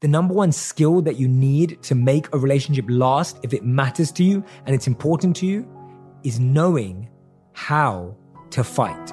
The 0.00 0.06
number 0.06 0.32
one 0.32 0.52
skill 0.52 1.02
that 1.02 1.16
you 1.16 1.26
need 1.26 1.82
to 1.82 1.96
make 1.96 2.32
a 2.32 2.38
relationship 2.38 2.84
last, 2.88 3.40
if 3.42 3.52
it 3.52 3.64
matters 3.64 4.12
to 4.12 4.22
you 4.22 4.44
and 4.64 4.72
it's 4.72 4.86
important 4.86 5.34
to 5.38 5.46
you, 5.46 5.68
is 6.22 6.38
knowing 6.38 7.08
how 7.52 8.16
to 8.50 8.62
fight. 8.62 9.12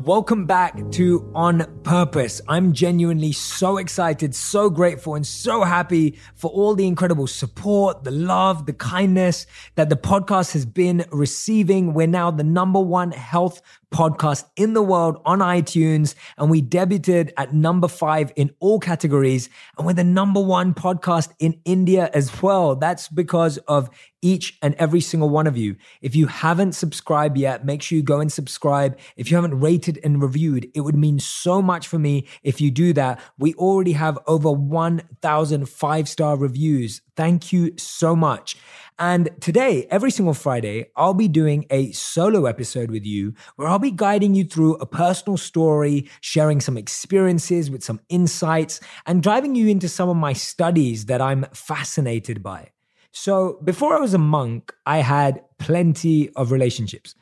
Welcome 0.00 0.44
back 0.44 0.90
to 0.92 1.30
On 1.34 1.64
Purpose. 1.82 2.40
I'm 2.46 2.74
genuinely 2.74 3.32
so 3.32 3.78
excited, 3.78 4.34
so 4.34 4.68
grateful, 4.68 5.14
and 5.14 5.26
so 5.26 5.64
happy 5.64 6.18
for 6.34 6.50
all 6.50 6.74
the 6.74 6.86
incredible 6.86 7.26
support, 7.26 8.04
the 8.04 8.10
love, 8.10 8.66
the 8.66 8.74
kindness 8.74 9.46
that 9.76 9.88
the 9.88 9.96
podcast 9.96 10.52
has 10.52 10.66
been 10.66 11.06
receiving. 11.10 11.94
We're 11.94 12.06
now 12.06 12.30
the 12.30 12.44
number 12.44 12.80
one 12.80 13.12
health 13.12 13.62
podcast 13.94 14.44
in 14.56 14.74
the 14.74 14.82
world 14.82 15.22
on 15.24 15.38
iTunes. 15.38 16.16
And 16.36 16.50
we 16.50 16.60
debuted 16.60 17.30
at 17.36 17.54
number 17.54 17.88
five 17.88 18.32
in 18.34 18.50
all 18.58 18.80
categories. 18.80 19.48
And 19.78 19.86
we're 19.86 19.94
the 19.94 20.04
number 20.04 20.40
one 20.40 20.74
podcast 20.74 21.32
in 21.38 21.60
India 21.64 22.10
as 22.12 22.42
well. 22.42 22.74
That's 22.74 23.08
because 23.08 23.58
of 23.68 23.88
each 24.20 24.58
and 24.62 24.74
every 24.76 25.02
single 25.02 25.28
one 25.28 25.46
of 25.46 25.56
you. 25.56 25.76
If 26.00 26.16
you 26.16 26.26
haven't 26.26 26.72
subscribed 26.72 27.36
yet, 27.36 27.66
make 27.66 27.82
sure 27.82 27.96
you 27.96 28.02
go 28.02 28.20
and 28.20 28.32
subscribe. 28.32 28.98
If 29.16 29.30
you 29.30 29.36
haven't 29.36 29.60
rated 29.60 30.00
and 30.02 30.20
reviewed, 30.20 30.70
it 30.74 30.80
would 30.80 30.96
mean 30.96 31.18
so 31.18 31.60
much 31.60 31.86
for 31.86 31.98
me 31.98 32.26
if 32.42 32.58
you 32.58 32.70
do 32.70 32.94
that. 32.94 33.20
We 33.38 33.52
already 33.54 33.92
have 33.92 34.18
over 34.26 34.50
1,000 34.50 35.68
five 35.68 36.08
star 36.08 36.38
reviews. 36.38 37.02
Thank 37.16 37.52
you 37.52 37.76
so 37.76 38.16
much. 38.16 38.56
And 38.98 39.28
today, 39.40 39.86
every 39.90 40.10
single 40.10 40.34
Friday, 40.34 40.86
I'll 40.96 41.14
be 41.14 41.28
doing 41.28 41.66
a 41.68 41.90
solo 41.92 42.46
episode 42.46 42.90
with 42.90 43.04
you 43.04 43.34
where 43.56 43.68
I'll 43.68 43.78
be 43.84 43.90
guiding 43.90 44.34
you 44.34 44.44
through 44.44 44.74
a 44.76 44.86
personal 44.86 45.36
story, 45.36 46.08
sharing 46.20 46.60
some 46.60 46.76
experiences 46.76 47.70
with 47.70 47.84
some 47.84 48.00
insights, 48.08 48.80
and 49.06 49.22
driving 49.22 49.54
you 49.54 49.68
into 49.68 49.88
some 49.88 50.08
of 50.08 50.16
my 50.16 50.32
studies 50.32 51.06
that 51.06 51.20
I'm 51.20 51.46
fascinated 51.52 52.42
by. 52.42 52.70
So, 53.12 53.60
before 53.62 53.96
I 53.96 54.00
was 54.00 54.14
a 54.14 54.18
monk, 54.18 54.72
I 54.86 54.98
had 54.98 55.40
plenty 55.58 56.30
of 56.30 56.50
relationships. 56.50 57.14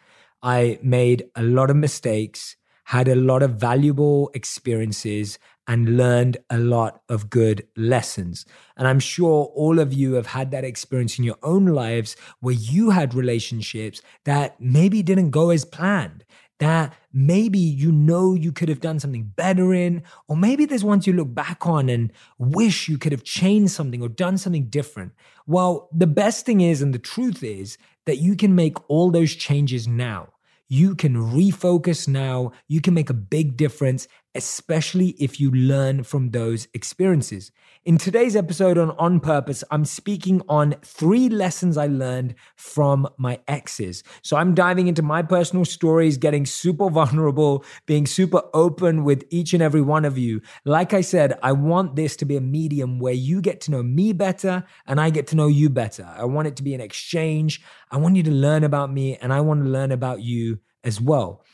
I 0.42 0.78
made 0.83 1.24
a 1.36 1.42
lot 1.42 1.68
of 1.68 1.77
mistakes, 1.77 2.56
had 2.84 3.08
a 3.08 3.14
lot 3.14 3.42
of 3.42 3.56
valuable 3.56 4.30
experiences, 4.34 5.38
and 5.68 5.96
learned 5.96 6.36
a 6.50 6.58
lot 6.58 7.02
of 7.08 7.30
good 7.30 7.66
lessons. 7.77 8.44
And 8.77 8.88
I'm 8.88 8.98
sure 8.98 9.44
all 9.55 9.78
of 9.78 9.92
you 9.92 10.14
have 10.14 10.27
had 10.27 10.50
that 10.50 10.64
experience 10.64 11.18
in 11.18 11.24
your 11.24 11.38
own 11.42 11.66
lives 11.66 12.16
where 12.40 12.55
you 12.55 12.90
had 12.90 13.14
relationships 13.14 14.02
that 14.24 14.60
maybe 14.60 15.02
didn't 15.02 15.30
go 15.30 15.50
as 15.50 15.64
planned, 15.64 16.24
that 16.62 16.94
maybe 17.12 17.58
you 17.58 17.91
know 17.91 18.34
you 18.34 18.52
could 18.52 18.68
have 18.68 18.80
done 18.80 19.00
something 19.00 19.32
better 19.34 19.74
in, 19.74 20.00
or 20.28 20.36
maybe 20.36 20.64
there's 20.64 20.84
ones 20.84 21.08
you 21.08 21.12
look 21.12 21.34
back 21.34 21.66
on 21.66 21.88
and 21.88 22.12
wish 22.38 22.88
you 22.88 22.98
could 22.98 23.10
have 23.10 23.24
changed 23.24 23.72
something 23.72 24.00
or 24.00 24.08
done 24.08 24.38
something 24.38 24.66
different. 24.66 25.10
Well, 25.44 25.88
the 25.92 26.06
best 26.06 26.46
thing 26.46 26.60
is, 26.60 26.80
and 26.80 26.94
the 26.94 27.00
truth 27.00 27.42
is, 27.42 27.78
that 28.06 28.18
you 28.18 28.36
can 28.36 28.55
make 28.55 28.77
all 28.88 29.10
those 29.10 29.34
changes 29.34 29.88
now. 29.88 30.28
You 30.68 30.94
can 30.94 31.16
refocus 31.16 32.06
now. 32.06 32.52
You 32.68 32.80
can 32.80 32.94
make 32.94 33.10
a 33.10 33.14
big 33.14 33.56
difference, 33.56 34.06
especially 34.34 35.11
if 35.19 35.38
you 35.41 35.50
learn 35.50 36.02
from 36.02 36.30
those 36.30 36.69
experiences. 36.75 37.52
In 37.84 37.98
today's 37.98 38.36
episode 38.36 38.78
on 38.78 38.92
On 38.92 39.19
Purpose, 39.19 39.64
I'm 39.70 39.84
speaking 39.84 40.41
on 40.48 40.77
three 40.84 41.28
lessons 41.28 41.77
I 41.77 41.86
learned 41.89 42.36
from 42.55 43.08
my 43.19 43.41
exes. 43.48 44.05
So 44.22 44.36
I'm 44.36 44.55
diving 44.55 44.86
into 44.86 45.02
my 45.02 45.22
personal 45.22 45.64
stories, 45.64 46.16
getting 46.16 46.47
super 46.47 46.89
vulnerable, 46.91 47.64
being 47.86 48.06
super 48.06 48.42
open 48.55 49.05
with 49.05 49.24
each 49.30 49.52
and 49.52 49.62
every 49.62 49.83
one 49.83 50.05
of 50.05 50.16
you. 50.16 50.41
Like 50.64 50.94
I 50.94 51.00
said, 51.00 51.39
I 51.42 51.52
want 51.52 51.96
this 51.96 52.17
to 52.17 52.24
be 52.24 52.36
a 52.36 52.41
medium 52.41 53.00
where 53.00 53.12
you 53.12 53.41
get 53.41 53.61
to 53.62 53.70
know 53.70 53.83
me 53.83 54.12
better 54.12 54.64
and 54.86 55.00
I 55.00 55.11
get 55.11 55.27
to 55.28 55.36
know 55.36 55.48
you 55.48 55.68
better. 55.68 56.08
I 56.17 56.24
want 56.24 56.48
it 56.48 56.56
to 56.56 56.62
be 56.62 56.74
an 56.74 56.80
exchange. 56.80 57.61
I 57.90 57.96
want 57.96 58.17
you 58.17 58.23
to 58.23 58.30
learn 58.30 58.64
about 58.64 58.92
me 58.92 59.17
and 59.17 59.33
I 59.33 59.40
want 59.40 59.64
to 59.64 59.68
learn 59.68 59.92
about 59.92 60.23
you 60.23 60.61
as 60.85 61.01
well. 61.01 61.45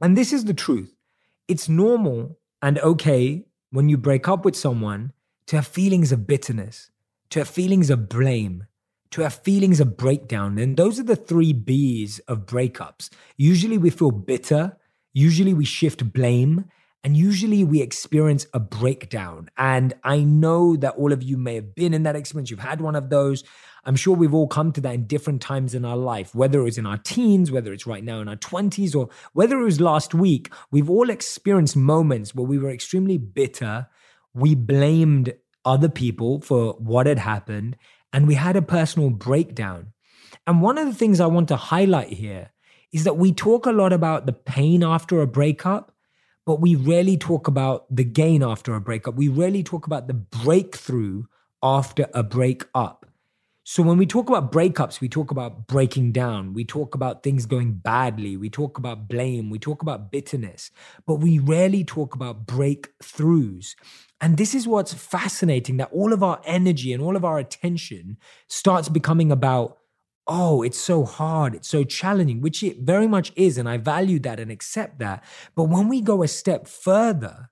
And 0.00 0.16
this 0.16 0.32
is 0.32 0.44
the 0.44 0.54
truth. 0.54 0.94
It's 1.50 1.68
normal 1.68 2.38
and 2.62 2.78
okay 2.78 3.44
when 3.72 3.88
you 3.88 3.96
break 3.96 4.28
up 4.28 4.44
with 4.44 4.54
someone 4.54 5.12
to 5.48 5.56
have 5.56 5.66
feelings 5.66 6.12
of 6.12 6.24
bitterness, 6.24 6.92
to 7.30 7.40
have 7.40 7.48
feelings 7.48 7.90
of 7.90 8.08
blame, 8.08 8.66
to 9.10 9.22
have 9.22 9.34
feelings 9.34 9.80
of 9.80 9.96
breakdown. 9.96 10.58
And 10.58 10.76
those 10.76 11.00
are 11.00 11.02
the 11.02 11.16
three 11.16 11.52
B's 11.52 12.20
of 12.28 12.46
breakups. 12.46 13.10
Usually 13.36 13.78
we 13.78 13.90
feel 13.90 14.12
bitter, 14.12 14.76
usually 15.12 15.52
we 15.52 15.64
shift 15.64 16.12
blame, 16.12 16.66
and 17.02 17.16
usually 17.16 17.64
we 17.64 17.80
experience 17.80 18.46
a 18.52 18.60
breakdown. 18.60 19.48
And 19.56 19.94
I 20.04 20.20
know 20.20 20.76
that 20.76 20.96
all 20.96 21.12
of 21.12 21.22
you 21.22 21.38
may 21.38 21.54
have 21.54 21.74
been 21.74 21.94
in 21.94 22.02
that 22.02 22.16
experience. 22.16 22.50
You've 22.50 22.60
had 22.60 22.80
one 22.80 22.94
of 22.94 23.08
those. 23.08 23.42
I'm 23.84 23.96
sure 23.96 24.14
we've 24.14 24.34
all 24.34 24.48
come 24.48 24.72
to 24.72 24.80
that 24.82 24.94
in 24.94 25.06
different 25.06 25.40
times 25.40 25.74
in 25.74 25.86
our 25.86 25.96
life, 25.96 26.34
whether 26.34 26.60
it 26.60 26.64
was 26.64 26.76
in 26.76 26.84
our 26.84 26.98
teens, 26.98 27.50
whether 27.50 27.72
it's 27.72 27.86
right 27.86 28.04
now 28.04 28.20
in 28.20 28.28
our 28.28 28.36
20s, 28.36 28.94
or 28.94 29.08
whether 29.32 29.58
it 29.58 29.64
was 29.64 29.80
last 29.80 30.12
week. 30.12 30.52
We've 30.70 30.90
all 30.90 31.08
experienced 31.08 31.76
moments 31.76 32.34
where 32.34 32.46
we 32.46 32.58
were 32.58 32.70
extremely 32.70 33.16
bitter. 33.16 33.86
We 34.34 34.54
blamed 34.54 35.32
other 35.64 35.88
people 35.88 36.40
for 36.40 36.74
what 36.74 37.06
had 37.06 37.18
happened, 37.18 37.76
and 38.12 38.26
we 38.26 38.34
had 38.34 38.56
a 38.56 38.62
personal 38.62 39.08
breakdown. 39.08 39.92
And 40.46 40.60
one 40.60 40.76
of 40.76 40.86
the 40.86 40.94
things 40.94 41.20
I 41.20 41.26
want 41.26 41.48
to 41.48 41.56
highlight 41.56 42.12
here 42.12 42.50
is 42.92 43.04
that 43.04 43.16
we 43.16 43.32
talk 43.32 43.66
a 43.66 43.72
lot 43.72 43.92
about 43.92 44.26
the 44.26 44.32
pain 44.32 44.82
after 44.82 45.20
a 45.20 45.26
breakup 45.26 45.89
but 46.50 46.60
we 46.60 46.74
rarely 46.74 47.16
talk 47.16 47.46
about 47.46 47.86
the 47.94 48.02
gain 48.02 48.42
after 48.42 48.74
a 48.74 48.80
breakup. 48.80 49.14
We 49.14 49.28
rarely 49.28 49.62
talk 49.62 49.86
about 49.86 50.08
the 50.08 50.14
breakthrough 50.14 51.22
after 51.62 52.08
a 52.12 52.24
breakup. 52.24 53.06
So 53.62 53.84
when 53.84 53.98
we 53.98 54.04
talk 54.04 54.28
about 54.28 54.50
breakups, 54.50 55.00
we 55.00 55.08
talk 55.08 55.30
about 55.30 55.68
breaking 55.68 56.10
down. 56.10 56.52
We 56.52 56.64
talk 56.64 56.96
about 56.96 57.22
things 57.22 57.46
going 57.46 57.74
badly. 57.74 58.36
We 58.36 58.50
talk 58.50 58.78
about 58.78 59.06
blame. 59.06 59.48
We 59.48 59.60
talk 59.60 59.80
about 59.80 60.10
bitterness, 60.10 60.72
but 61.06 61.20
we 61.20 61.38
rarely 61.38 61.84
talk 61.84 62.16
about 62.16 62.46
breakthroughs. 62.46 63.76
And 64.20 64.36
this 64.36 64.52
is 64.52 64.66
what's 64.66 64.92
fascinating 64.92 65.76
that 65.76 65.92
all 65.92 66.12
of 66.12 66.24
our 66.24 66.40
energy 66.44 66.92
and 66.92 67.00
all 67.00 67.14
of 67.14 67.24
our 67.24 67.38
attention 67.38 68.16
starts 68.48 68.88
becoming 68.88 69.30
about 69.30 69.78
oh, 70.30 70.62
it's 70.62 70.78
so 70.78 71.04
hard, 71.04 71.56
it's 71.56 71.68
so 71.68 71.82
challenging, 71.82 72.40
which 72.40 72.62
it 72.62 72.78
very 72.78 73.08
much 73.08 73.32
is. 73.34 73.58
And 73.58 73.68
I 73.68 73.76
value 73.76 74.20
that 74.20 74.38
and 74.38 74.50
accept 74.50 75.00
that. 75.00 75.24
But 75.56 75.64
when 75.64 75.88
we 75.88 76.00
go 76.00 76.22
a 76.22 76.28
step 76.28 76.68
further, 76.68 77.50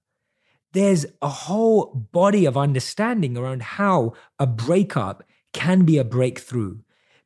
there's 0.73 1.05
a 1.21 1.29
whole 1.29 2.09
body 2.13 2.47
of 2.47 2.57
understanding 2.57 3.37
around 3.37 3.63
how 3.63 4.13
a 4.39 4.47
breakup 4.47 5.25
can 5.53 5.85
be 5.85 5.99
a 5.99 6.05
breakthrough. 6.05 6.79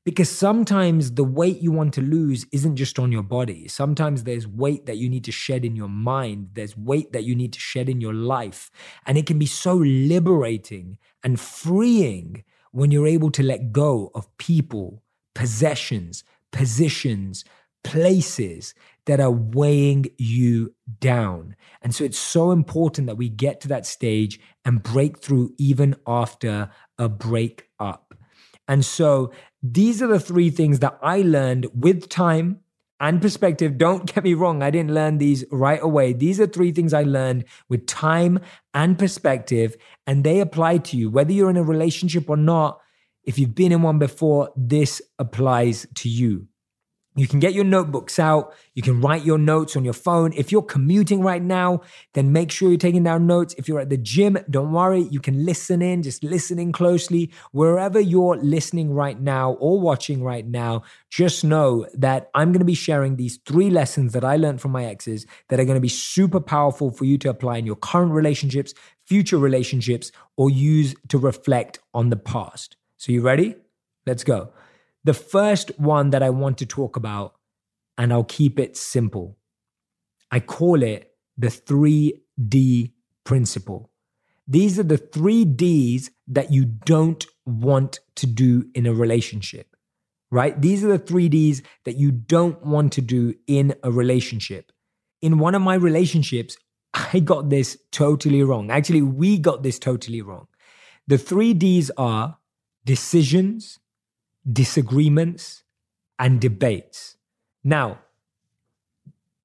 Because 0.04 0.30
sometimes 0.30 1.12
the 1.12 1.22
weight 1.22 1.60
you 1.60 1.70
want 1.70 1.94
to 1.94 2.00
lose 2.00 2.44
isn't 2.50 2.74
just 2.74 2.98
on 2.98 3.12
your 3.12 3.22
body. 3.22 3.68
Sometimes 3.68 4.24
there's 4.24 4.48
weight 4.48 4.86
that 4.86 4.96
you 4.96 5.08
need 5.08 5.22
to 5.24 5.32
shed 5.32 5.64
in 5.64 5.76
your 5.76 5.88
mind. 5.88 6.48
There's 6.54 6.76
weight 6.76 7.12
that 7.12 7.22
you 7.22 7.36
need 7.36 7.52
to 7.52 7.60
shed 7.60 7.88
in 7.88 8.00
your 8.00 8.14
life. 8.14 8.70
And 9.06 9.16
it 9.16 9.26
can 9.26 9.38
be 9.38 9.46
so 9.46 9.74
liberating 9.76 10.98
and 11.22 11.38
freeing 11.38 12.42
when 12.72 12.90
you're 12.90 13.06
able 13.06 13.30
to 13.30 13.42
let 13.42 13.70
go 13.70 14.10
of 14.14 14.34
people, 14.38 15.01
possessions, 15.34 16.24
positions, 16.50 17.44
places 17.84 18.74
that 19.06 19.20
are 19.20 19.30
weighing 19.30 20.06
you 20.16 20.74
down. 21.00 21.56
And 21.80 21.94
so 21.94 22.04
it's 22.04 22.18
so 22.18 22.52
important 22.52 23.06
that 23.08 23.16
we 23.16 23.28
get 23.28 23.60
to 23.62 23.68
that 23.68 23.86
stage 23.86 24.38
and 24.64 24.82
break 24.82 25.18
through 25.18 25.54
even 25.58 25.96
after 26.06 26.70
a 26.98 27.08
break 27.08 27.68
up. 27.80 28.14
And 28.68 28.84
so 28.84 29.32
these 29.62 30.00
are 30.02 30.06
the 30.06 30.20
three 30.20 30.50
things 30.50 30.78
that 30.78 30.98
I 31.02 31.22
learned 31.22 31.66
with 31.74 32.08
time 32.08 32.60
and 33.00 33.20
perspective. 33.20 33.76
Don't 33.76 34.06
get 34.06 34.22
me 34.22 34.34
wrong, 34.34 34.62
I 34.62 34.70
didn't 34.70 34.94
learn 34.94 35.18
these 35.18 35.44
right 35.50 35.82
away. 35.82 36.12
These 36.12 36.40
are 36.40 36.46
three 36.46 36.70
things 36.70 36.94
I 36.94 37.02
learned 37.02 37.44
with 37.68 37.86
time 37.86 38.38
and 38.72 38.96
perspective, 38.96 39.76
and 40.06 40.22
they 40.22 40.38
apply 40.38 40.78
to 40.78 40.96
you, 40.96 41.10
whether 41.10 41.32
you're 41.32 41.50
in 41.50 41.56
a 41.56 41.64
relationship 41.64 42.30
or 42.30 42.36
not 42.36 42.80
if 43.24 43.38
you've 43.38 43.54
been 43.54 43.72
in 43.72 43.82
one 43.82 43.98
before, 43.98 44.50
this 44.56 45.02
applies 45.18 45.86
to 45.96 46.08
you. 46.08 46.48
You 47.14 47.28
can 47.28 47.40
get 47.40 47.52
your 47.52 47.64
notebooks 47.64 48.18
out. 48.18 48.54
You 48.74 48.80
can 48.80 49.02
write 49.02 49.22
your 49.22 49.36
notes 49.36 49.76
on 49.76 49.84
your 49.84 49.92
phone. 49.92 50.32
If 50.32 50.50
you're 50.50 50.62
commuting 50.62 51.20
right 51.20 51.42
now, 51.42 51.82
then 52.14 52.32
make 52.32 52.50
sure 52.50 52.70
you're 52.70 52.78
taking 52.78 53.04
down 53.04 53.26
notes. 53.26 53.54
If 53.58 53.68
you're 53.68 53.80
at 53.80 53.90
the 53.90 53.98
gym, 53.98 54.38
don't 54.48 54.72
worry. 54.72 55.02
You 55.10 55.20
can 55.20 55.44
listen 55.44 55.82
in, 55.82 56.02
just 56.02 56.24
listening 56.24 56.72
closely. 56.72 57.30
Wherever 57.50 58.00
you're 58.00 58.38
listening 58.38 58.94
right 58.94 59.20
now 59.20 59.52
or 59.60 59.78
watching 59.78 60.22
right 60.22 60.46
now, 60.46 60.84
just 61.10 61.44
know 61.44 61.86
that 61.92 62.30
I'm 62.34 62.50
going 62.50 62.60
to 62.60 62.64
be 62.64 62.74
sharing 62.74 63.16
these 63.16 63.38
three 63.44 63.68
lessons 63.68 64.14
that 64.14 64.24
I 64.24 64.36
learned 64.36 64.62
from 64.62 64.72
my 64.72 64.86
exes 64.86 65.26
that 65.50 65.60
are 65.60 65.66
going 65.66 65.76
to 65.76 65.82
be 65.82 65.88
super 65.88 66.40
powerful 66.40 66.90
for 66.90 67.04
you 67.04 67.18
to 67.18 67.28
apply 67.28 67.58
in 67.58 67.66
your 67.66 67.76
current 67.76 68.12
relationships, 68.12 68.72
future 69.06 69.36
relationships, 69.36 70.12
or 70.38 70.48
use 70.48 70.94
to 71.08 71.18
reflect 71.18 71.78
on 71.92 72.08
the 72.08 72.16
past. 72.16 72.78
So, 73.02 73.10
you 73.10 73.20
ready? 73.20 73.56
Let's 74.06 74.22
go. 74.22 74.52
The 75.02 75.12
first 75.12 75.76
one 75.76 76.10
that 76.10 76.22
I 76.22 76.30
want 76.30 76.58
to 76.58 76.66
talk 76.66 76.94
about, 76.94 77.34
and 77.98 78.12
I'll 78.12 78.22
keep 78.22 78.60
it 78.60 78.76
simple 78.76 79.38
I 80.30 80.38
call 80.38 80.84
it 80.84 81.12
the 81.36 81.48
3D 81.48 82.92
principle. 83.24 83.90
These 84.46 84.78
are 84.78 84.84
the 84.84 84.98
three 84.98 85.44
D's 85.44 86.12
that 86.28 86.52
you 86.52 86.64
don't 86.64 87.26
want 87.44 87.98
to 88.14 88.28
do 88.28 88.66
in 88.72 88.86
a 88.86 88.94
relationship, 88.94 89.74
right? 90.30 90.62
These 90.62 90.84
are 90.84 90.96
the 90.96 90.98
three 90.98 91.28
D's 91.28 91.60
that 91.84 91.96
you 91.96 92.12
don't 92.12 92.64
want 92.64 92.92
to 92.92 93.00
do 93.00 93.34
in 93.48 93.74
a 93.82 93.90
relationship. 93.90 94.70
In 95.20 95.40
one 95.40 95.56
of 95.56 95.62
my 95.62 95.74
relationships, 95.74 96.56
I 96.94 97.18
got 97.18 97.50
this 97.50 97.76
totally 97.90 98.44
wrong. 98.44 98.70
Actually, 98.70 99.02
we 99.02 99.38
got 99.38 99.64
this 99.64 99.80
totally 99.80 100.22
wrong. 100.22 100.46
The 101.08 101.18
three 101.18 101.52
D's 101.52 101.90
are 101.98 102.38
decisions, 102.84 103.78
disagreements, 104.50 105.62
and 106.18 106.40
debates. 106.40 107.16
Now, 107.64 107.98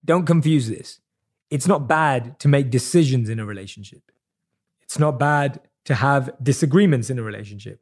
don't 0.04 0.26
confuse 0.26 0.68
this. 0.70 1.00
It's 1.50 1.68
not 1.68 1.88
bad 1.88 2.40
to 2.40 2.48
make 2.48 2.70
decisions 2.70 3.30
in 3.30 3.40
a 3.40 3.46
relationship. 3.46 4.12
It's 4.82 5.00
not 5.00 5.20
bad 5.20 5.60
to 5.86 5.96
have 5.96 6.32
disagreements 6.42 7.10
in 7.10 7.20
a 7.20 7.24
relationship. 7.24 7.82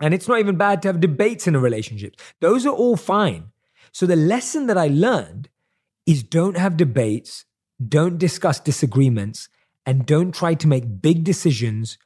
And 0.00 0.12
it's 0.12 0.28
not 0.28 0.40
even 0.40 0.56
bad 0.56 0.82
to 0.82 0.88
have 0.88 1.00
debates 1.00 1.46
in 1.46 1.54
a 1.54 1.60
relationship. 1.60 2.16
Those 2.40 2.66
are 2.66 2.74
all 2.74 2.96
fine. 2.96 3.52
So 3.92 4.06
the 4.06 4.16
lesson 4.16 4.66
that 4.66 4.78
I 4.78 4.88
learned 4.88 5.48
is 6.06 6.22
don't 6.22 6.56
have 6.56 6.76
debates, 6.76 7.44
don't 7.86 8.18
discuss 8.18 8.58
disagreements, 8.58 9.48
and 9.86 10.06
don't 10.06 10.34
try 10.34 10.54
to 10.54 10.66
make 10.66 11.00
big 11.00 11.24
decisions 11.24 11.98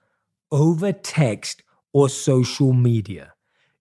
over 0.51 0.93
text 0.93 1.63
or 1.93 2.09
social 2.09 2.73
media. 2.73 3.33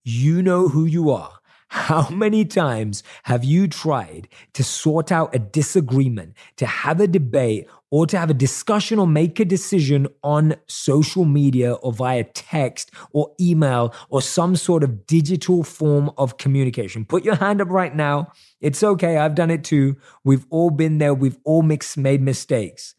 You 0.04 0.42
know 0.42 0.68
who 0.68 0.86
you 0.86 1.10
are. 1.10 1.34
How 1.70 2.08
many 2.10 2.46
times 2.46 3.04
have 3.24 3.44
you 3.44 3.68
tried 3.68 4.30
to 4.54 4.64
sort 4.64 5.12
out 5.12 5.36
a 5.36 5.40
disagreement, 5.40 6.34
to 6.56 6.66
have 6.66 7.02
a 7.02 7.08
debate, 7.08 7.68
or 7.92 8.08
to 8.08 8.18
have 8.18 8.30
a 8.30 8.34
discussion 8.34 9.00
or 9.00 9.08
make 9.08 9.40
a 9.40 9.46
decision 9.46 10.08
on 10.24 10.56
social 10.68 11.26
media 11.26 11.74
or 11.74 11.92
via 11.92 12.24
text 12.24 12.92
or 13.12 13.34
email 13.40 13.94
or 14.10 14.22
some 14.22 14.56
sort 14.56 14.82
of 14.82 15.06
digital 15.08 15.62
form 15.62 16.10
of 16.18 16.38
communication? 16.38 17.04
Put 17.04 17.26
your 17.26 17.36
hand 17.36 17.62
up 17.62 17.70
right 17.70 17.94
now. 17.94 18.32
It's 18.62 18.82
okay. 18.82 19.18
I've 19.18 19.36
done 19.36 19.52
it 19.52 19.66
too. 19.66 19.98
We've 20.24 20.46
all 20.50 20.70
been 20.70 21.00
there. 21.00 21.14
We've 21.14 21.38
all 21.44 21.64
mixed, 21.64 21.98
made 21.98 22.22
mistakes. 22.22 22.96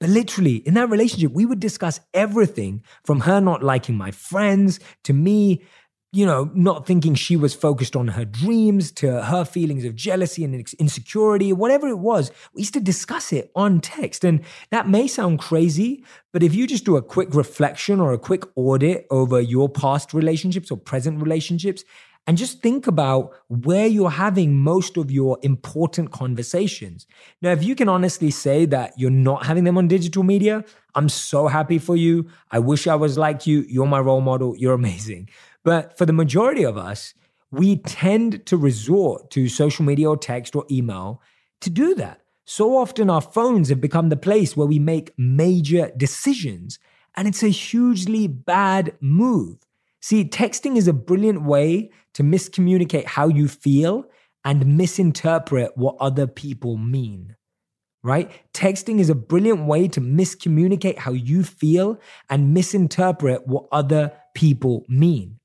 But 0.00 0.10
literally, 0.10 0.56
in 0.56 0.74
that 0.74 0.90
relationship, 0.90 1.32
we 1.32 1.46
would 1.46 1.60
discuss 1.60 2.00
everything 2.12 2.82
from 3.04 3.20
her 3.20 3.40
not 3.40 3.62
liking 3.62 3.96
my 3.96 4.10
friends 4.10 4.80
to 5.04 5.12
me 5.12 5.62
you 6.14 6.24
know, 6.24 6.48
not 6.54 6.86
thinking 6.86 7.16
she 7.16 7.36
was 7.36 7.54
focused 7.54 7.96
on 7.96 8.06
her 8.06 8.24
dreams 8.24 8.92
to 8.92 9.20
her 9.20 9.44
feelings 9.44 9.84
of 9.84 9.96
jealousy 9.96 10.44
and 10.44 10.54
insecurity, 10.78 11.52
whatever 11.52 11.88
it 11.88 11.98
was, 11.98 12.30
we 12.54 12.60
used 12.60 12.74
to 12.74 12.80
discuss 12.80 13.32
it 13.32 13.50
on 13.56 13.80
text. 13.80 14.22
And 14.22 14.44
that 14.70 14.88
may 14.88 15.08
sound 15.08 15.40
crazy, 15.40 16.04
but 16.32 16.44
if 16.44 16.54
you 16.54 16.68
just 16.68 16.84
do 16.84 16.96
a 16.96 17.02
quick 17.02 17.34
reflection 17.34 17.98
or 17.98 18.12
a 18.12 18.18
quick 18.18 18.44
audit 18.54 19.08
over 19.10 19.40
your 19.40 19.68
past 19.68 20.14
relationships 20.14 20.70
or 20.70 20.76
present 20.76 21.20
relationships, 21.20 21.82
and 22.26 22.38
just 22.38 22.62
think 22.62 22.86
about 22.86 23.32
where 23.48 23.86
you're 23.86 24.10
having 24.10 24.56
most 24.56 24.96
of 24.96 25.10
your 25.10 25.38
important 25.42 26.10
conversations. 26.10 27.06
Now, 27.42 27.50
if 27.52 27.62
you 27.62 27.74
can 27.74 27.88
honestly 27.88 28.30
say 28.30 28.64
that 28.66 28.94
you're 28.96 29.10
not 29.10 29.44
having 29.44 29.64
them 29.64 29.76
on 29.76 29.88
digital 29.88 30.22
media, 30.22 30.64
I'm 30.94 31.10
so 31.10 31.48
happy 31.48 31.78
for 31.78 31.96
you. 31.96 32.28
I 32.50 32.60
wish 32.60 32.86
I 32.86 32.94
was 32.94 33.18
like 33.18 33.46
you. 33.46 33.66
You're 33.68 33.86
my 33.86 34.00
role 34.00 34.22
model. 34.22 34.56
You're 34.64 34.74
amazing. 34.74 35.28
But 35.64 35.98
for 35.98 36.06
the 36.06 36.12
majority 36.12 36.62
of 36.62 36.78
us, 36.78 37.14
we 37.50 37.76
tend 37.76 38.46
to 38.46 38.56
resort 38.56 39.30
to 39.30 39.48
social 39.48 39.84
media 39.84 40.08
or 40.08 40.16
text 40.16 40.56
or 40.56 40.64
email 40.70 41.20
to 41.60 41.70
do 41.70 41.94
that. 41.96 42.20
So 42.46 42.76
often 42.76 43.10
our 43.10 43.20
phones 43.20 43.68
have 43.68 43.80
become 43.80 44.08
the 44.08 44.16
place 44.16 44.56
where 44.56 44.66
we 44.66 44.78
make 44.78 45.12
major 45.16 45.90
decisions, 45.96 46.78
and 47.16 47.26
it's 47.26 47.42
a 47.42 47.48
hugely 47.48 48.26
bad 48.26 48.94
move. 49.00 49.58
See, 50.00 50.24
texting 50.24 50.76
is 50.76 50.86
a 50.86 50.92
brilliant 50.92 51.42
way 51.42 51.90
to 52.14 52.22
miscommunicate 52.22 53.06
how 53.06 53.28
you 53.28 53.48
feel 53.48 54.04
and 54.44 54.76
misinterpret 54.76 55.76
what 55.76 55.96
other 56.00 56.26
people 56.26 56.76
mean. 56.76 57.36
Right? 58.02 58.30
Texting 58.52 58.98
is 58.98 59.08
a 59.08 59.14
brilliant 59.14 59.66
way 59.66 59.88
to 59.88 60.00
miscommunicate 60.00 60.98
how 60.98 61.12
you 61.12 61.42
feel 61.42 61.98
and 62.28 62.52
misinterpret 62.52 63.46
what 63.46 63.66
other 63.72 64.12
people 64.34 64.84
mean. 64.88 65.38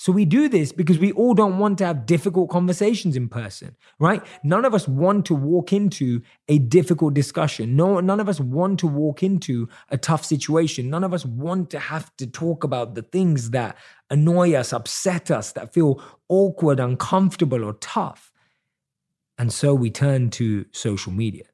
So 0.00 0.12
we 0.12 0.24
do 0.24 0.48
this 0.48 0.72
because 0.72 0.98
we 0.98 1.12
all 1.12 1.34
don't 1.34 1.58
want 1.58 1.76
to 1.76 1.84
have 1.84 2.06
difficult 2.06 2.48
conversations 2.48 3.16
in 3.16 3.28
person, 3.28 3.76
right? 3.98 4.22
None 4.42 4.64
of 4.64 4.72
us 4.72 4.88
want 4.88 5.26
to 5.26 5.34
walk 5.34 5.74
into 5.74 6.22
a 6.48 6.56
difficult 6.56 7.12
discussion. 7.12 7.76
No, 7.76 8.00
none 8.00 8.18
of 8.18 8.26
us 8.26 8.40
want 8.40 8.78
to 8.78 8.86
walk 8.86 9.22
into 9.22 9.68
a 9.90 9.98
tough 9.98 10.24
situation. 10.24 10.88
None 10.88 11.04
of 11.04 11.12
us 11.12 11.26
want 11.26 11.68
to 11.72 11.78
have 11.78 12.16
to 12.16 12.26
talk 12.26 12.64
about 12.64 12.94
the 12.94 13.02
things 13.02 13.50
that 13.50 13.76
annoy 14.08 14.54
us, 14.54 14.72
upset 14.72 15.30
us, 15.30 15.52
that 15.52 15.74
feel 15.74 16.02
awkward, 16.30 16.80
uncomfortable, 16.80 17.62
or 17.62 17.74
tough. 17.74 18.32
And 19.36 19.52
so 19.52 19.74
we 19.74 19.90
turn 19.90 20.30
to 20.30 20.64
social 20.72 21.12
media. 21.12 21.44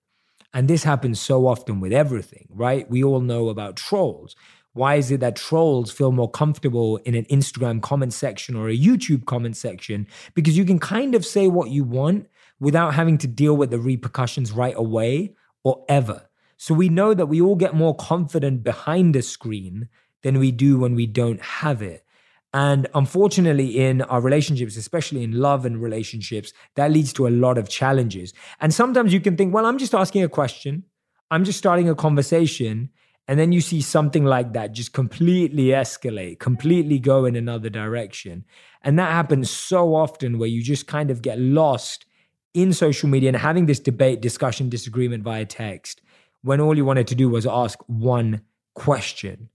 And 0.55 0.69
this 0.69 0.85
happens 0.85 1.21
so 1.21 1.49
often 1.49 1.81
with 1.81 1.93
everything, 1.93 2.47
right? 2.51 2.89
We 2.89 3.03
all 3.03 3.21
know 3.21 3.49
about 3.49 3.77
trolls. 3.77 4.37
Why 4.77 4.97
is 4.97 5.11
it 5.11 5.21
that 5.21 5.37
trolls 5.37 5.91
feel 5.91 6.13
more 6.13 6.31
comfortable 6.31 6.99
in 6.99 7.15
an 7.15 7.25
Instagram 7.25 7.81
comment 7.81 8.13
section 8.13 8.55
or 8.55 8.69
a 8.69 8.77
YouTube 8.77 9.25
comment 9.25 9.57
section? 9.57 10.07
Because 10.35 10.59
you 10.59 10.67
can 10.67 10.79
kind 10.79 11.15
of 11.15 11.25
say 11.25 11.49
what 11.49 11.71
you 11.71 11.83
want 11.83 12.29
without 12.61 12.93
having 12.93 13.17
to 13.19 13.27
deal 13.27 13.57
with 13.57 13.71
the 13.71 13.79
repercussions 13.79 14.53
right 14.53 14.75
away 14.77 15.35
or 15.65 15.83
ever. 15.89 16.29
So 16.59 16.75
we 16.75 16.91
know 16.91 17.15
that 17.15 17.27
we 17.27 17.41
all 17.41 17.57
get 17.57 17.75
more 17.75 17.97
confident 17.97 18.63
behind 18.63 19.17
a 19.17 19.23
screen 19.23 19.89
than 20.23 20.39
we 20.39 20.53
do 20.53 20.79
when 20.79 20.95
we 20.95 21.07
don't 21.07 21.41
have 21.41 21.81
it. 21.81 22.05
And 22.53 22.87
unfortunately, 22.95 23.79
in 23.79 24.03
our 24.03 24.21
relationships, 24.21 24.77
especially 24.77 25.23
in 25.23 25.33
love 25.33 25.65
and 25.65 25.81
relationships, 25.81 26.53
that 26.75 26.91
leads 26.91 27.15
to 27.15 27.27
a 27.27 27.31
lot 27.31 27.57
of 27.57 27.71
challenges. 27.71 28.35
And 28.61 28.75
sometimes 28.75 29.15
you 29.15 29.21
can 29.21 29.39
think, 29.39 29.55
well, 29.55 29.65
I'm 29.65 29.79
just 29.79 29.95
asking 29.95 30.23
a 30.23 30.29
question, 30.29 30.85
I'm 31.31 31.45
just 31.45 31.59
starting 31.59 31.89
a 31.89 31.95
conversation. 31.95 32.91
And 33.29 33.41
then 33.41 33.51
you 33.51 33.61
see 33.61 33.81
something 33.81 34.25
like 34.25 34.53
that 34.53 34.73
just 34.73 34.93
completely 34.93 35.67
escalate, 35.67 36.39
completely 36.39 36.99
go 36.99 37.25
in 37.25 37.35
another 37.35 37.69
direction. 37.69 38.45
And 38.83 38.99
that 38.99 39.11
happens 39.11 39.51
so 39.51 39.97
often 39.97 40.39
where 40.39 40.49
you 40.49 40.63
just 40.63 40.87
kind 40.87 41.11
of 41.11 41.23
get 41.23 41.41
lost 41.41 42.07
in 42.55 42.73
social 42.73 43.09
media 43.09 43.29
and 43.29 43.37
having 43.37 43.67
this 43.67 43.81
debate, 43.81 44.21
discussion, 44.21 44.69
disagreement 44.69 45.25
via 45.25 45.45
text 45.45 46.01
when 46.43 46.61
all 46.61 46.77
you 46.77 46.85
wanted 46.85 47.09
to 47.09 47.15
do 47.17 47.29
was 47.29 47.47
ask 47.47 47.79
one 47.87 48.43
question. 48.75 49.49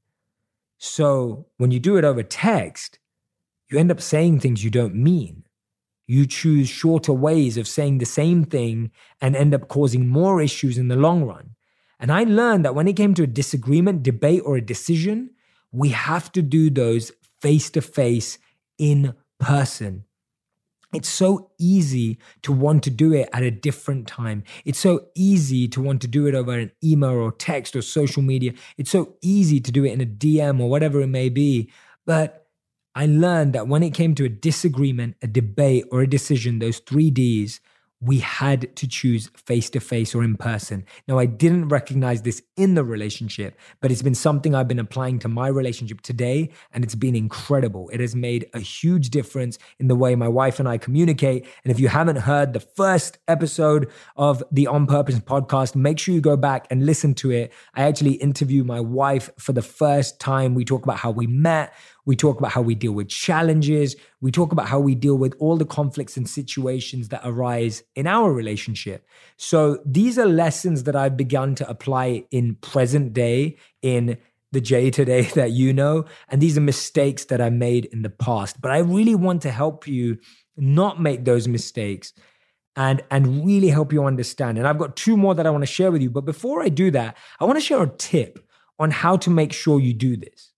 So 0.78 1.48
when 1.58 1.72
you 1.72 1.80
do 1.80 1.96
it 1.96 2.04
over 2.04 2.24
text, 2.24 3.00
you 3.70 3.80
end 3.80 3.92
up 3.92 4.01
saying 4.01 4.40
things 4.40 4.63
you 4.63 4.70
don't 4.70 4.96
mean. 4.96 5.46
You 6.08 6.25
choose 6.25 6.68
shorter 6.68 7.13
ways 7.13 7.56
of 7.56 7.68
saying 7.68 8.00
the 8.00 8.06
same 8.06 8.44
thing 8.44 8.92
and 9.22 9.36
end 9.36 9.54
up 9.54 9.70
causing 9.70 10.10
more 10.10 10.42
issues 10.42 10.78
in 10.78 10.90
the 10.90 10.98
long 10.98 11.24
run. 11.24 11.56
And 12.01 12.12
I 12.12 12.24
learned 12.24 12.65
that 12.65 12.74
when 12.75 12.88
it 12.88 12.96
came 12.96 13.13
to 13.13 13.24
a 13.24 13.27
disagreement, 13.27 14.01
debate, 14.03 14.41
or 14.43 14.58
a 14.58 14.62
decision, 14.62 15.29
we 15.72 15.89
have 15.89 16.31
to 16.31 16.41
do 16.41 16.70
those 16.72 17.12
face 17.41 17.70
to 17.70 17.81
face 17.81 18.39
in 18.79 19.13
person. 19.39 20.05
It's 20.93 21.08
so 21.08 21.51
easy 21.58 22.17
to 22.41 22.51
want 22.51 22.84
to 22.84 22.89
do 22.89 23.13
it 23.13 23.29
at 23.31 23.43
a 23.43 23.51
different 23.51 24.08
time. 24.08 24.43
It's 24.65 24.79
so 24.79 25.08
easy 25.15 25.67
to 25.70 25.81
want 25.81 26.01
to 26.01 26.08
do 26.08 26.27
it 26.27 26.36
over 26.36 26.58
an 26.58 26.72
email 26.84 27.12
or 27.12 27.31
text 27.31 27.75
or 27.75 27.81
social 27.81 28.22
media. 28.22 28.53
It's 28.77 28.91
so 28.91 29.15
easy 29.22 29.62
to 29.62 29.72
do 29.72 29.86
it 29.86 29.93
in 29.93 30.01
a 30.01 30.05
DM 30.05 30.60
or 30.60 30.70
whatever 30.70 31.00
it 31.01 31.08
may 31.08 31.29
be. 31.29 31.72
But 32.05 32.48
I 32.93 33.05
learned 33.05 33.53
that 33.53 33.67
when 33.67 33.84
it 33.84 33.93
came 33.93 34.15
to 34.15 34.25
a 34.25 34.29
disagreement, 34.29 35.15
a 35.22 35.27
debate, 35.27 35.86
or 35.91 36.01
a 36.01 36.10
decision, 36.10 36.60
those 36.60 36.79
three 36.79 37.10
Ds, 37.10 37.62
we 38.01 38.17
had 38.20 38.75
to 38.75 38.88
choose 38.88 39.29
face 39.36 39.70
to 39.70 39.79
face 39.79 40.15
or 40.15 40.24
in 40.24 40.36
person. 40.36 40.84
Now, 41.08 41.20
I 41.20 41.27
didn't 41.27 41.67
recognize 41.67 42.24
this 42.24 42.41
in 42.58 42.74
the 42.74 42.84
relationship, 42.84 43.58
but 43.79 43.91
it's 43.91 44.01
been 44.01 44.15
something 44.15 44.55
I've 44.55 44.67
been 44.67 44.79
applying 44.79 45.20
to 45.20 45.27
my 45.27 45.48
relationship 45.48 46.01
today, 46.01 46.50
and 46.74 46.84
it's 46.84 46.96
been 46.96 47.15
incredible. 47.15 47.89
It 47.93 48.00
has 48.00 48.15
made 48.15 48.50
a 48.53 48.60
huge 48.60 49.12
difference 49.12 49.60
in 49.79 49.88
the 49.88 49.96
way 49.96 50.15
my 50.15 50.27
wife 50.27 50.60
and 50.60 50.67
I 50.67 50.79
communicate. 50.79 51.46
And 51.63 51.72
if 51.72 51.79
you 51.79 51.89
haven't 51.89 52.17
heard 52.17 52.53
the 52.53 52.60
first 52.60 53.20
episode 53.27 53.89
of 54.15 54.43
the 54.51 54.65
On 54.65 54.88
Purpose 54.88 55.20
podcast, 55.20 55.75
make 55.75 56.00
sure 56.00 56.15
you 56.15 56.22
go 56.22 56.38
back 56.38 56.65
and 56.72 56.86
listen 56.86 57.13
to 57.15 57.29
it. 57.29 57.53
I 57.75 57.84
actually 57.84 58.13
interview 58.13 58.63
my 58.63 58.79
wife 58.79 59.29
for 59.38 59.53
the 59.53 59.62
first 59.62 60.20
time. 60.20 60.55
We 60.55 60.65
talk 60.65 60.84
about 60.84 60.98
how 60.98 61.12
we 61.12 61.27
met. 61.27 61.74
We 62.05 62.15
talk 62.15 62.39
about 62.39 62.51
how 62.51 62.62
we 62.62 62.75
deal 62.75 62.93
with 62.93 63.10
challenges. 63.10 63.96
We 64.22 64.31
talk 64.31 64.51
about 64.51 64.67
how 64.67 64.79
we 64.79 64.96
deal 64.96 65.17
with 65.17 65.36
all 65.39 65.58
the 65.58 65.65
conflicts 65.65 66.17
and 66.17 66.27
situations 66.27 67.10
that 67.10 67.22
arise 67.24 67.84
in 67.96 68.08
our 68.08 68.34
relationship. 68.34 69.05
So 69.38 69.79
these 69.86 70.17
are 70.17 70.25
lessons 70.25 70.84
that 70.84 70.96
I've 70.96 71.17
begun 71.17 71.55
to 71.55 71.70
apply 71.70 72.25
in 72.31 72.55
present 72.55 73.13
day, 73.13 73.58
in 73.81 74.17
the 74.51 74.62
Jay 74.62 74.89
today 74.89 75.22
that 75.36 75.51
you 75.51 75.74
know. 75.74 76.05
And 76.29 76.41
these 76.41 76.58
are 76.58 76.62
mistakes 76.62 77.25
that 77.25 77.41
I 77.41 77.50
made 77.50 77.86
in 77.86 78.01
the 78.01 78.10
past. 78.10 78.62
But 78.62 78.72
I 78.72 78.79
really 78.79 79.15
want 79.15 79.41
to 79.43 79.51
help 79.51 79.88
you 79.88 80.17
not 80.58 81.01
make 81.01 81.25
those 81.25 81.48
mistakes 81.48 82.13
and 82.75 83.03
and 83.12 83.46
really 83.46 83.67
help 83.67 83.91
you 83.91 84.05
understand. 84.05 84.58
And 84.58 84.67
I've 84.67 84.77
got 84.77 84.96
two 84.96 85.17
more 85.17 85.36
that 85.36 85.46
I 85.46 85.50
want 85.50 85.63
to 85.63 85.67
share 85.67 85.91
with 85.91 86.01
you. 86.01 86.10
But 86.10 86.25
before 86.25 86.62
I 86.62 86.70
do 86.70 86.91
that, 86.91 87.17
I 87.39 87.46
want 87.46 87.58
to 87.58 87.65
share 87.65 87.84
a 87.84 87.89
tip 87.89 88.39
on 88.79 88.91
how 88.91 89.17
to 89.17 89.29
make 89.29 89.53
sure 89.53 89.79
you 89.79 89.93
do 89.93 90.15
this 90.17 90.50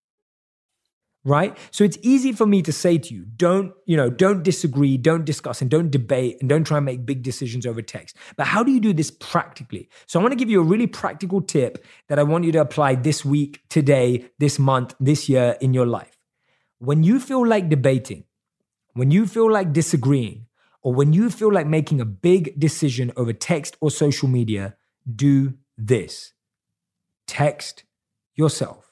right? 1.23 1.57
So 1.71 1.83
it's 1.83 1.97
easy 2.01 2.31
for 2.31 2.45
me 2.45 2.61
to 2.63 2.71
say 2.71 2.97
to 2.97 3.13
you 3.13 3.25
don't 3.35 3.73
you 3.85 3.95
know 3.95 4.09
don't 4.09 4.43
disagree 4.43 4.97
don't 4.97 5.25
discuss 5.25 5.61
and 5.61 5.69
don't 5.69 5.89
debate 5.89 6.37
and 6.39 6.49
don't 6.49 6.63
try 6.63 6.77
and 6.77 6.85
make 6.85 7.05
big 7.05 7.23
decisions 7.23 7.65
over 7.65 7.81
text. 7.81 8.15
But 8.35 8.47
how 8.47 8.63
do 8.63 8.71
you 8.71 8.79
do 8.79 8.93
this 8.93 9.11
practically? 9.11 9.89
So 10.05 10.19
i 10.19 10.21
want 10.21 10.33
to 10.33 10.37
give 10.37 10.49
you 10.49 10.59
a 10.59 10.63
really 10.63 10.87
practical 10.87 11.41
tip 11.41 11.85
that 12.09 12.19
i 12.19 12.23
want 12.23 12.43
you 12.43 12.51
to 12.51 12.61
apply 12.61 12.95
this 12.95 13.23
week 13.23 13.61
today 13.69 14.25
this 14.39 14.59
month 14.59 14.95
this 14.99 15.29
year 15.29 15.57
in 15.61 15.73
your 15.73 15.85
life. 15.85 16.17
When 16.79 17.03
you 17.03 17.19
feel 17.19 17.47
like 17.47 17.69
debating 17.69 18.25
when 18.93 19.11
you 19.11 19.25
feel 19.25 19.51
like 19.51 19.73
disagreeing 19.73 20.45
or 20.81 20.93
when 20.93 21.13
you 21.13 21.29
feel 21.29 21.51
like 21.51 21.67
making 21.67 21.99
a 21.99 22.05
big 22.05 22.59
decision 22.59 23.11
over 23.17 23.33
text 23.33 23.75
or 23.81 23.89
social 23.89 24.27
media 24.27 24.75
do 25.15 25.53
this. 25.77 26.33
Text 27.27 27.83
yourself 28.35 28.82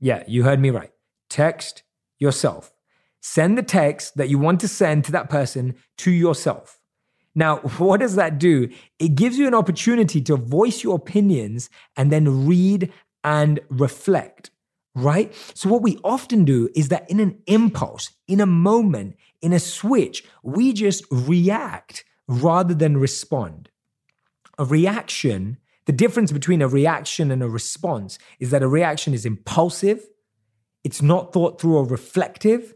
yeah, 0.00 0.22
you 0.26 0.44
heard 0.44 0.60
me 0.60 0.70
right. 0.70 0.90
Text 1.28 1.82
yourself. 2.18 2.72
Send 3.20 3.58
the 3.58 3.62
text 3.62 4.16
that 4.16 4.28
you 4.28 4.38
want 4.38 4.60
to 4.60 4.68
send 4.68 5.04
to 5.04 5.12
that 5.12 5.28
person 5.28 5.74
to 5.98 6.10
yourself. 6.10 6.80
Now, 7.34 7.56
what 7.78 8.00
does 8.00 8.14
that 8.16 8.38
do? 8.38 8.68
It 8.98 9.14
gives 9.14 9.38
you 9.38 9.46
an 9.46 9.54
opportunity 9.54 10.20
to 10.22 10.36
voice 10.36 10.82
your 10.82 10.96
opinions 10.96 11.70
and 11.96 12.12
then 12.12 12.46
read 12.46 12.92
and 13.24 13.60
reflect, 13.68 14.50
right? 14.94 15.34
So, 15.54 15.68
what 15.68 15.82
we 15.82 15.98
often 16.04 16.44
do 16.44 16.68
is 16.74 16.88
that 16.88 17.10
in 17.10 17.20
an 17.20 17.40
impulse, 17.46 18.10
in 18.26 18.40
a 18.40 18.46
moment, 18.46 19.16
in 19.42 19.52
a 19.52 19.58
switch, 19.58 20.24
we 20.42 20.72
just 20.72 21.04
react 21.10 22.04
rather 22.26 22.74
than 22.74 22.96
respond. 22.96 23.70
A 24.58 24.64
reaction 24.64 25.58
the 25.88 25.92
difference 25.92 26.32
between 26.32 26.60
a 26.60 26.68
reaction 26.68 27.30
and 27.30 27.42
a 27.42 27.48
response 27.48 28.18
is 28.40 28.50
that 28.50 28.62
a 28.62 28.68
reaction 28.68 29.14
is 29.14 29.24
impulsive, 29.24 30.06
it's 30.84 31.00
not 31.00 31.32
thought 31.32 31.58
through 31.58 31.78
or 31.78 31.86
reflective, 31.86 32.74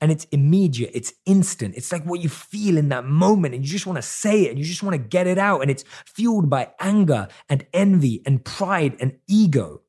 and 0.00 0.10
it's 0.10 0.24
immediate, 0.32 0.90
it's 0.94 1.12
instant. 1.26 1.74
It's 1.76 1.92
like 1.92 2.04
what 2.04 2.22
you 2.22 2.30
feel 2.30 2.78
in 2.78 2.88
that 2.88 3.04
moment, 3.04 3.54
and 3.54 3.62
you 3.62 3.70
just 3.70 3.86
want 3.86 3.98
to 3.98 4.02
say 4.02 4.46
it 4.46 4.52
and 4.52 4.58
you 4.58 4.64
just 4.64 4.82
want 4.82 4.94
to 4.94 4.98
get 4.98 5.26
it 5.26 5.36
out, 5.36 5.60
and 5.60 5.70
it's 5.70 5.84
fueled 6.06 6.48
by 6.48 6.70
anger 6.80 7.28
and 7.50 7.66
envy 7.74 8.22
and 8.24 8.42
pride 8.42 8.96
and 9.00 9.18
ego. 9.28 9.82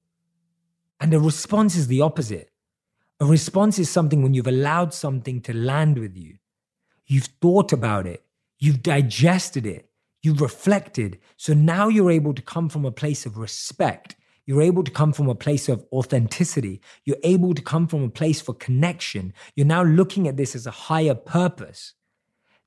And 1.00 1.14
a 1.14 1.22
response 1.22 1.78
is 1.78 1.88
the 1.88 2.02
opposite. 2.02 2.52
A 3.22 3.26
response 3.26 3.80
is 3.80 3.90
something 3.90 4.22
when 4.22 4.34
you've 4.34 4.46
allowed 4.46 4.94
something 4.94 5.40
to 5.44 5.54
land 5.54 6.00
with 6.00 6.18
you. 6.18 6.36
You've 7.06 7.30
thought 7.42 7.72
about 7.72 8.06
it, 8.06 8.26
you've 8.60 8.84
digested 8.84 9.66
it, 9.66 9.87
You've 10.28 10.42
reflected. 10.42 11.20
So 11.38 11.54
now 11.54 11.88
you're 11.88 12.12
able 12.12 12.34
to 12.34 12.42
come 12.42 12.68
from 12.68 12.84
a 12.84 12.92
place 12.92 13.26
of 13.26 13.38
respect. 13.38 14.18
You're 14.46 14.62
able 14.62 14.84
to 14.84 14.92
come 14.92 15.14
from 15.14 15.30
a 15.30 15.36
place 15.36 15.70
of 15.70 15.86
authenticity. 15.94 16.82
You're 17.06 17.24
able 17.24 17.54
to 17.54 17.62
come 17.62 17.88
from 17.88 18.04
a 18.04 18.10
place 18.10 18.42
for 18.42 18.54
connection. 18.54 19.34
You're 19.56 19.66
now 19.66 19.84
looking 19.84 20.28
at 20.28 20.36
this 20.36 20.54
as 20.54 20.68
a 20.68 20.72
higher 20.72 21.16
purpose. 21.16 21.94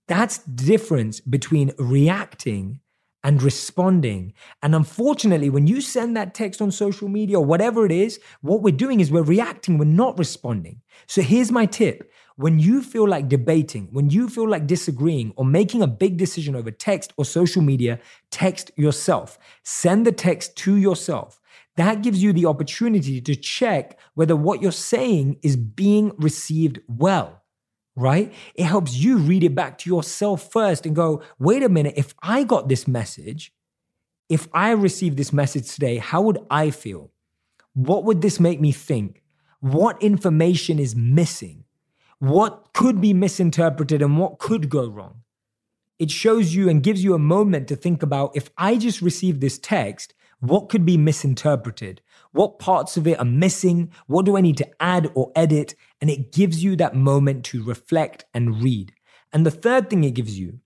That's 0.09 0.39
the 0.39 0.53
difference 0.53 1.21
between 1.21 1.73
reacting 1.79 2.81
and 3.23 3.43
responding. 3.43 4.33
And 4.63 4.75
unfortunately, 4.75 5.51
when 5.51 5.67
you 5.67 5.83
send 5.83 6.17
that 6.17 6.33
text 6.33 6.63
on 6.63 6.71
social 6.71 7.09
media 7.09 7.39
or 7.39 7.45
whatever 7.45 7.85
it 7.85 7.93
is, 7.93 8.19
what 8.41 8.63
we're 8.63 8.75
doing 8.75 9.01
is 9.01 9.13
we're 9.13 9.21
reacting, 9.21 9.77
we're 9.77 9.85
not 9.85 10.19
responding. 10.19 10.81
So 11.07 11.21
here's 11.21 11.53
my 11.53 11.67
tip 11.67 12.11
when 12.41 12.59
you 12.59 12.83
feel 12.83 13.07
like 13.07 13.29
debating, 13.29 13.87
when 13.93 14.09
you 14.09 14.27
feel 14.27 14.49
like 14.49 14.67
disagreeing 14.67 15.31
or 15.37 15.45
making 15.45 15.83
a 15.83 15.87
big 15.87 16.17
decision 16.17 16.57
over 16.57 16.71
text 16.71 17.13
or 17.19 17.25
social 17.27 17.61
media, 17.61 18.01
text 18.31 18.71
yourself. 18.77 19.39
Send 19.63 20.07
the 20.07 20.13
text 20.13 20.57
to 20.57 20.77
yourself. 20.77 21.39
That 21.77 22.01
gives 22.01 22.23
you 22.23 22.33
the 22.33 22.47
opportunity 22.47 23.21
to 23.21 23.37
check 23.37 23.99
whether 24.15 24.35
what 24.35 24.63
you're 24.63 24.73
saying 24.73 25.37
is 25.43 25.55
being 25.55 26.13
received 26.17 26.81
well, 26.89 27.43
right? 27.95 28.33
It 28.55 28.65
helps 28.65 28.97
you 28.97 29.19
read 29.19 29.45
it 29.45 29.55
back 29.55 29.77
to 29.79 29.91
yourself 29.91 30.51
first 30.51 30.87
and 30.87 30.97
go, 30.97 31.23
wait 31.39 31.63
a 31.63 31.69
minute, 31.69 31.93
if 31.99 32.15
I 32.23 32.45
got 32.45 32.71
this 32.71 32.89
message, 32.89 33.53
if 34.31 34.49
I 34.55 34.71
received 34.71 35.19
this 35.19 35.35
message 35.35 35.75
today, 35.75 35.99
how 35.99 36.23
would 36.23 36.39
I 36.51 36.71
feel? 36.71 37.11
What 37.75 38.05
would 38.05 38.23
this 38.23 38.41
make 38.41 38.63
me 38.63 38.73
think? 38.73 39.23
What 39.61 40.03
information 40.03 40.79
is 40.79 40.97
missing? 40.97 41.60
What 42.21 42.73
could 42.75 43.01
be 43.01 43.13
misinterpreted 43.13 44.03
and 44.03 44.19
what 44.19 44.39
could 44.39 44.69
go 44.69 44.87
wrong. 44.89 45.23
It 45.99 46.11
shows 46.11 46.55
you 46.55 46.69
and 46.69 46.83
gives 46.83 47.03
you 47.03 47.15
a 47.15 47.19
moment 47.19 47.67
to 47.69 47.77
think 47.77 48.03
about 48.03 48.37
if 48.37 48.51
I 48.57 48.77
just 48.77 49.03
received 49.03 49.41
this 49.41 49.59
text, 49.59 50.15
what 50.39 50.69
could 50.69 50.87
be 50.87 50.97
misinterpreted? 50.97 52.03
What 52.33 52.59
parts 52.59 52.97
of 52.97 53.07
it 53.07 53.19
are 53.19 53.25
missing? 53.25 53.91
What 54.07 54.25
do 54.25 54.37
I 54.37 54.41
need 54.41 54.57
to 54.59 54.69
add 54.81 55.11
or 55.15 55.33
edit? 55.35 55.75
And 56.01 56.09
it 56.09 56.33
gives 56.33 56.63
you 56.63 56.77
that 56.77 56.95
moment 56.95 57.45
to 57.47 57.63
reflect 57.63 58.25
and 58.33 58.63
read. 58.63 58.93
And 59.33 59.45
the 59.45 59.51
third 59.51 59.91
thing 59.91 60.05
it 60.05 60.15
gives 60.15 60.39
you 60.39 60.61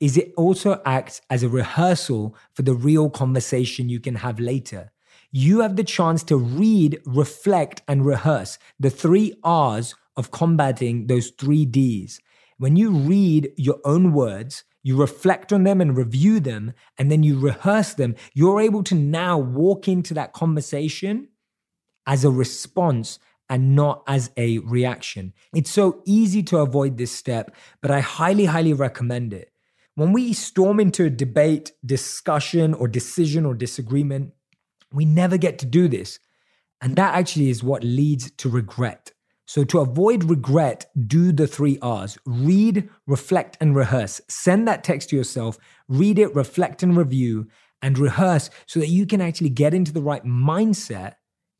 is 0.00 0.16
it 0.16 0.32
also 0.36 0.80
acts 0.86 1.20
as 1.28 1.42
a 1.42 1.48
rehearsal 1.48 2.34
for 2.54 2.62
the 2.62 2.74
real 2.74 3.10
conversation 3.10 3.88
you 3.88 4.00
can 4.00 4.16
have 4.16 4.38
later. 4.38 4.92
You 5.30 5.60
have 5.60 5.76
the 5.76 5.84
chance 5.84 6.22
to 6.24 6.36
read, 6.36 7.00
reflect, 7.04 7.82
and 7.88 8.06
rehearse 8.06 8.58
the 8.80 8.90
three 8.90 9.34
R's 9.42 9.94
of 10.18 10.30
combating 10.30 11.06
those 11.06 11.30
three 11.30 11.64
Ds. 11.64 12.20
When 12.58 12.76
you 12.76 12.90
read 12.90 13.52
your 13.56 13.78
own 13.84 14.12
words, 14.12 14.64
you 14.82 14.96
reflect 14.96 15.52
on 15.52 15.62
them 15.62 15.80
and 15.80 15.96
review 15.96 16.40
them, 16.40 16.72
and 16.98 17.10
then 17.10 17.22
you 17.22 17.38
rehearse 17.38 17.94
them, 17.94 18.16
you're 18.34 18.60
able 18.60 18.82
to 18.84 18.94
now 18.94 19.38
walk 19.38 19.88
into 19.88 20.12
that 20.14 20.32
conversation 20.32 21.28
as 22.06 22.24
a 22.24 22.30
response 22.30 23.18
and 23.48 23.74
not 23.74 24.02
as 24.06 24.30
a 24.36 24.58
reaction. 24.58 25.32
It's 25.54 25.70
so 25.70 26.02
easy 26.04 26.42
to 26.44 26.58
avoid 26.58 26.98
this 26.98 27.12
step, 27.12 27.54
but 27.80 27.90
I 27.90 28.00
highly, 28.00 28.46
highly 28.46 28.72
recommend 28.72 29.32
it. 29.32 29.52
When 29.94 30.12
we 30.12 30.32
storm 30.32 30.80
into 30.80 31.04
a 31.04 31.10
debate, 31.10 31.72
discussion, 31.84 32.74
or 32.74 32.88
decision 32.88 33.46
or 33.46 33.54
disagreement, 33.54 34.32
we 34.92 35.04
never 35.04 35.36
get 35.36 35.58
to 35.60 35.66
do 35.66 35.88
this. 35.88 36.18
And 36.80 36.96
that 36.96 37.14
actually 37.14 37.50
is 37.50 37.62
what 37.62 37.82
leads 37.82 38.30
to 38.32 38.48
regret. 38.48 39.12
So, 39.48 39.64
to 39.64 39.78
avoid 39.78 40.24
regret, 40.24 40.90
do 41.06 41.32
the 41.32 41.46
three 41.46 41.78
R's 41.80 42.18
read, 42.26 42.90
reflect, 43.06 43.56
and 43.62 43.74
rehearse. 43.74 44.20
Send 44.28 44.68
that 44.68 44.84
text 44.84 45.08
to 45.08 45.16
yourself, 45.16 45.56
read 45.88 46.18
it, 46.18 46.34
reflect, 46.34 46.82
and 46.82 46.94
review, 46.94 47.48
and 47.80 47.98
rehearse 47.98 48.50
so 48.66 48.78
that 48.78 48.88
you 48.88 49.06
can 49.06 49.22
actually 49.22 49.48
get 49.48 49.72
into 49.72 49.90
the 49.90 50.02
right 50.02 50.22
mindset 50.22 51.14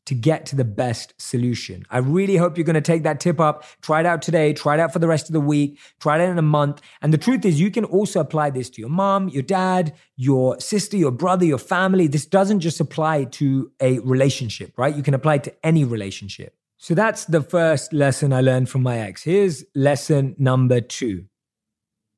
to 0.05 0.15
get 0.15 0.45
to 0.47 0.57
the 0.57 0.67
best 0.67 1.15
solution. 1.17 1.87
I 1.89 1.99
really 1.99 2.37
hope 2.37 2.59
you're 2.59 2.67
going 2.67 2.75
to 2.75 2.83
take 2.83 3.05
that 3.05 3.21
tip 3.21 3.41
up. 3.41 3.65
Try 3.81 4.01
it 4.01 4.07
out 4.07 4.21
today, 4.21 4.53
try 4.53 4.75
it 4.75 4.81
out 4.81 4.93
for 4.93 4.99
the 4.99 5.09
rest 5.09 5.31
of 5.31 5.33
the 5.33 5.41
week, 5.41 5.79
try 5.99 6.19
it 6.19 6.23
out 6.23 6.31
in 6.31 6.37
a 6.39 6.43
month. 6.43 6.83
And 7.01 7.11
the 7.11 7.19
truth 7.19 7.47
is, 7.47 7.59
you 7.59 7.71
can 7.71 7.87
also 7.87 8.21
apply 8.21 8.51
this 8.51 8.69
to 8.71 8.83
your 8.83 8.91
mom, 8.91 9.31
your 9.31 9.43
dad, 9.43 9.95
your 10.15 10.61
sister, 10.61 10.99
your 10.99 11.11
brother, 11.11 11.47
your 11.47 11.57
family. 11.57 12.07
This 12.07 12.27
doesn't 12.27 12.61
just 12.61 12.81
apply 12.81 13.25
to 13.25 13.73
a 13.81 13.99
relationship, 14.01 14.77
right? 14.77 14.95
You 14.95 15.03
can 15.03 15.15
apply 15.15 15.37
it 15.37 15.45
to 15.45 15.55
any 15.67 15.85
relationship. 15.85 16.58
So 16.79 16.95
that's 16.95 17.25
the 17.25 17.43
first 17.43 17.93
lesson 17.93 18.33
I 18.33 18.41
learned 18.41 18.69
from 18.69 18.83
my 18.83 18.99
ex. 18.99 19.25
Here's 19.25 19.65
lesson 19.75 20.37
number 20.39 20.81
two. 20.81 21.25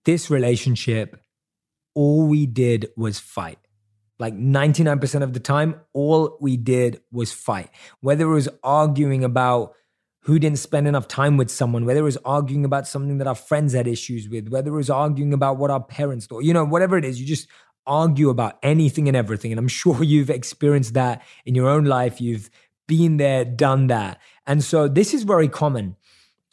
This 0.04 0.30
relationship, 0.30 1.18
all 1.94 2.26
we 2.26 2.44
did 2.44 2.88
was 2.94 3.18
fight. 3.18 3.58
Like 4.18 4.34
99% 4.34 5.22
of 5.22 5.32
the 5.32 5.40
time, 5.40 5.80
all 5.94 6.36
we 6.42 6.58
did 6.58 7.00
was 7.10 7.32
fight. 7.32 7.70
Whether 8.00 8.24
it 8.24 8.34
was 8.34 8.50
arguing 8.62 9.24
about 9.24 9.72
who 10.24 10.38
didn't 10.38 10.58
spend 10.58 10.86
enough 10.86 11.08
time 11.08 11.38
with 11.38 11.50
someone, 11.50 11.86
whether 11.86 12.00
it 12.00 12.04
was 12.04 12.18
arguing 12.18 12.66
about 12.66 12.86
something 12.86 13.16
that 13.16 13.26
our 13.26 13.34
friends 13.34 13.72
had 13.72 13.88
issues 13.88 14.28
with, 14.28 14.50
whether 14.50 14.70
it 14.74 14.76
was 14.76 14.90
arguing 14.90 15.32
about 15.32 15.56
what 15.56 15.70
our 15.70 15.82
parents 15.82 16.26
thought, 16.26 16.44
you 16.44 16.52
know, 16.52 16.66
whatever 16.66 16.98
it 16.98 17.04
is, 17.06 17.18
you 17.18 17.26
just 17.26 17.48
argue 17.86 18.28
about 18.28 18.58
anything 18.62 19.08
and 19.08 19.16
everything. 19.16 19.52
And 19.52 19.58
I'm 19.58 19.68
sure 19.82 20.04
you've 20.04 20.28
experienced 20.28 20.92
that 20.94 21.22
in 21.46 21.54
your 21.54 21.68
own 21.68 21.86
life. 21.86 22.20
You've 22.20 22.50
been 22.86 23.16
there, 23.16 23.44
done 23.44 23.86
that. 23.86 24.18
And 24.50 24.64
so 24.64 24.88
this 24.88 25.14
is 25.14 25.22
very 25.22 25.46
common. 25.46 25.94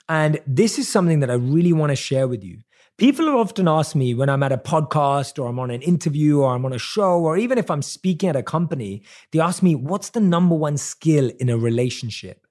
And 0.08 0.40
this 0.46 0.78
is 0.78 0.88
something 0.88 1.20
that 1.22 1.32
I 1.32 1.34
really 1.34 1.74
want 1.74 1.90
to 1.90 1.96
share 1.96 2.28
with 2.28 2.44
you. 2.44 2.60
People 3.00 3.26
have 3.26 3.36
often 3.36 3.68
ask 3.68 3.96
me 3.96 4.14
when 4.14 4.30
I'm 4.30 4.44
at 4.44 4.52
a 4.52 4.58
podcast 4.60 5.40
or 5.40 5.48
I'm 5.48 5.58
on 5.58 5.72
an 5.72 5.82
interview 5.82 6.42
or 6.42 6.54
I'm 6.54 6.64
on 6.64 6.74
a 6.74 6.78
show 6.78 7.20
or 7.20 7.38
even 7.38 7.58
if 7.58 7.72
I'm 7.72 7.82
speaking 7.82 8.30
at 8.30 8.36
a 8.36 8.44
company, 8.44 9.02
they 9.32 9.40
ask 9.40 9.64
me, 9.64 9.74
what's 9.74 10.12
the 10.12 10.20
number 10.20 10.54
one 10.54 10.78
skill 10.78 11.32
in 11.40 11.50
a 11.50 11.58
relationship? 11.58 12.46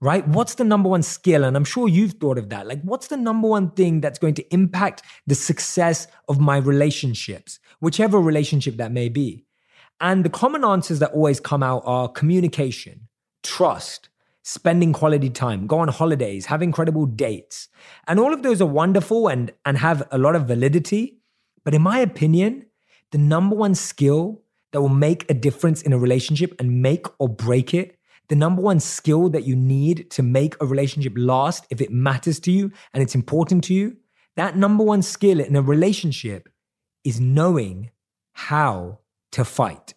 Right? 0.00 0.26
What's 0.26 0.54
the 0.54 0.64
number 0.64 0.88
one 0.88 1.02
skill? 1.02 1.44
And 1.44 1.54
I'm 1.54 1.64
sure 1.64 1.86
you've 1.86 2.14
thought 2.14 2.38
of 2.38 2.48
that. 2.48 2.66
Like, 2.66 2.80
what's 2.80 3.08
the 3.08 3.18
number 3.18 3.46
one 3.46 3.72
thing 3.72 4.00
that's 4.00 4.18
going 4.18 4.36
to 4.36 4.54
impact 4.54 5.02
the 5.26 5.34
success 5.34 6.06
of 6.30 6.40
my 6.40 6.56
relationships, 6.56 7.58
whichever 7.80 8.18
relationship 8.18 8.78
that 8.78 8.90
may 8.90 9.10
be? 9.10 9.44
And 10.00 10.24
the 10.24 10.30
common 10.30 10.64
answers 10.64 10.98
that 11.00 11.12
always 11.12 11.40
come 11.40 11.62
out 11.62 11.82
are 11.84 12.08
communication, 12.08 13.08
trust, 13.42 14.09
spending 14.42 14.92
quality 14.92 15.30
time, 15.30 15.66
go 15.66 15.78
on 15.78 15.88
holidays, 15.88 16.46
have 16.46 16.62
incredible 16.62 17.06
dates. 17.06 17.68
And 18.06 18.18
all 18.18 18.32
of 18.32 18.42
those 18.42 18.60
are 18.60 18.66
wonderful 18.66 19.28
and, 19.28 19.52
and 19.64 19.78
have 19.78 20.06
a 20.10 20.18
lot 20.18 20.34
of 20.34 20.46
validity. 20.46 21.18
But 21.64 21.74
in 21.74 21.82
my 21.82 21.98
opinion, 21.98 22.66
the 23.10 23.18
number 23.18 23.56
one 23.56 23.74
skill 23.74 24.42
that 24.72 24.80
will 24.80 24.88
make 24.88 25.28
a 25.30 25.34
difference 25.34 25.82
in 25.82 25.92
a 25.92 25.98
relationship 25.98 26.54
and 26.58 26.80
make 26.80 27.06
or 27.18 27.28
break 27.28 27.74
it, 27.74 27.98
the 28.28 28.36
number 28.36 28.62
one 28.62 28.80
skill 28.80 29.28
that 29.30 29.44
you 29.44 29.56
need 29.56 30.10
to 30.12 30.22
make 30.22 30.54
a 30.60 30.66
relationship 30.66 31.12
last 31.16 31.66
if 31.68 31.80
it 31.80 31.90
matters 31.90 32.38
to 32.40 32.52
you 32.52 32.70
and 32.94 33.02
it's 33.02 33.16
important 33.16 33.64
to 33.64 33.74
you, 33.74 33.96
that 34.36 34.56
number 34.56 34.84
one 34.84 35.02
skill 35.02 35.40
in 35.40 35.56
a 35.56 35.62
relationship 35.62 36.48
is 37.02 37.20
knowing 37.20 37.90
how 38.32 39.00
to 39.32 39.44
fight. 39.44 39.94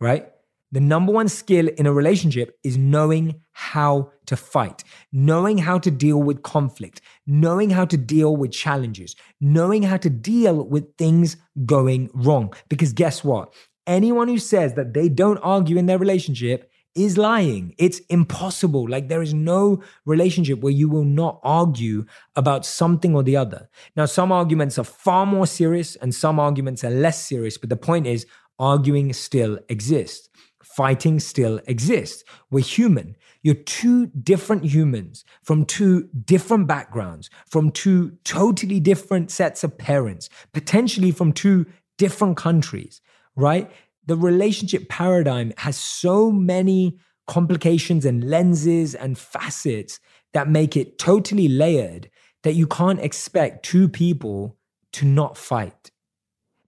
Right? 0.00 0.33
The 0.74 0.80
number 0.80 1.12
one 1.12 1.28
skill 1.28 1.68
in 1.68 1.86
a 1.86 1.92
relationship 1.92 2.58
is 2.64 2.76
knowing 2.76 3.40
how 3.52 4.10
to 4.26 4.36
fight, 4.36 4.82
knowing 5.12 5.56
how 5.58 5.78
to 5.78 5.88
deal 5.88 6.20
with 6.20 6.42
conflict, 6.42 7.00
knowing 7.28 7.70
how 7.70 7.84
to 7.84 7.96
deal 7.96 8.36
with 8.36 8.50
challenges, 8.50 9.14
knowing 9.40 9.84
how 9.84 9.98
to 9.98 10.10
deal 10.10 10.64
with 10.64 10.96
things 10.96 11.36
going 11.64 12.10
wrong. 12.12 12.52
Because 12.68 12.92
guess 12.92 13.22
what? 13.22 13.54
Anyone 13.86 14.26
who 14.26 14.38
says 14.38 14.74
that 14.74 14.94
they 14.94 15.08
don't 15.08 15.38
argue 15.44 15.76
in 15.76 15.86
their 15.86 15.98
relationship 15.98 16.68
is 16.96 17.16
lying. 17.16 17.76
It's 17.78 18.00
impossible. 18.10 18.88
Like 18.88 19.06
there 19.06 19.22
is 19.22 19.32
no 19.32 19.80
relationship 20.06 20.58
where 20.58 20.72
you 20.72 20.88
will 20.88 21.04
not 21.04 21.38
argue 21.44 22.04
about 22.34 22.66
something 22.66 23.14
or 23.14 23.22
the 23.22 23.36
other. 23.36 23.68
Now, 23.94 24.06
some 24.06 24.32
arguments 24.32 24.76
are 24.80 24.84
far 24.84 25.24
more 25.24 25.46
serious 25.46 25.94
and 25.94 26.12
some 26.12 26.40
arguments 26.40 26.82
are 26.82 26.90
less 26.90 27.24
serious, 27.24 27.58
but 27.58 27.68
the 27.68 27.76
point 27.76 28.08
is 28.08 28.26
arguing 28.58 29.12
still 29.12 29.60
exists 29.68 30.28
fighting 30.76 31.20
still 31.20 31.60
exists. 31.66 32.24
We're 32.50 32.64
human. 32.64 33.16
You're 33.42 33.54
two 33.54 34.06
different 34.06 34.64
humans 34.64 35.24
from 35.42 35.66
two 35.66 36.08
different 36.24 36.66
backgrounds, 36.66 37.30
from 37.46 37.70
two 37.70 38.16
totally 38.24 38.80
different 38.80 39.30
sets 39.30 39.62
of 39.62 39.78
parents, 39.78 40.28
potentially 40.52 41.12
from 41.12 41.32
two 41.32 41.66
different 41.98 42.36
countries, 42.36 43.00
right? 43.36 43.70
The 44.06 44.16
relationship 44.16 44.88
paradigm 44.88 45.52
has 45.58 45.76
so 45.76 46.30
many 46.30 46.98
complications 47.26 48.04
and 48.04 48.28
lenses 48.28 48.94
and 48.94 49.16
facets 49.16 50.00
that 50.32 50.48
make 50.48 50.76
it 50.76 50.98
totally 50.98 51.48
layered 51.48 52.10
that 52.42 52.54
you 52.54 52.66
can't 52.66 53.00
expect 53.00 53.64
two 53.64 53.88
people 53.88 54.56
to 54.92 55.06
not 55.06 55.36
fight. 55.36 55.90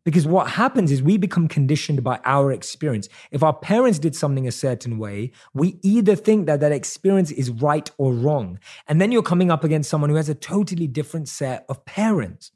Because 0.07 0.25
what 0.25 0.51
happens 0.51 0.93
is 0.93 1.03
we 1.03 1.17
become 1.17 1.49
conditioned 1.49 2.05
by 2.05 2.21
our 2.25 2.53
experience. 2.53 3.09
If 3.33 3.43
our 3.43 3.53
parents 3.53 3.99
did 3.99 4.15
something 4.15 4.47
a 4.47 4.53
certain 4.53 4.99
way, 4.99 5.33
we 5.53 5.81
either 5.83 6.15
think 6.15 6.47
that 6.47 6.61
that 6.61 6.71
experience 6.71 7.33
is 7.33 7.51
right 7.51 7.91
or 7.99 8.13
wrong. 8.13 8.61
And 8.87 9.01
then 9.01 9.11
you're 9.11 9.25
coming 9.25 9.51
up 9.51 9.65
against 9.65 9.91
someone 9.91 10.09
who 10.09 10.15
has 10.15 10.29
a 10.29 10.35
totally 10.37 10.87
different 10.87 11.29
set 11.29 11.67
of 11.69 11.85
parents. 11.85 12.53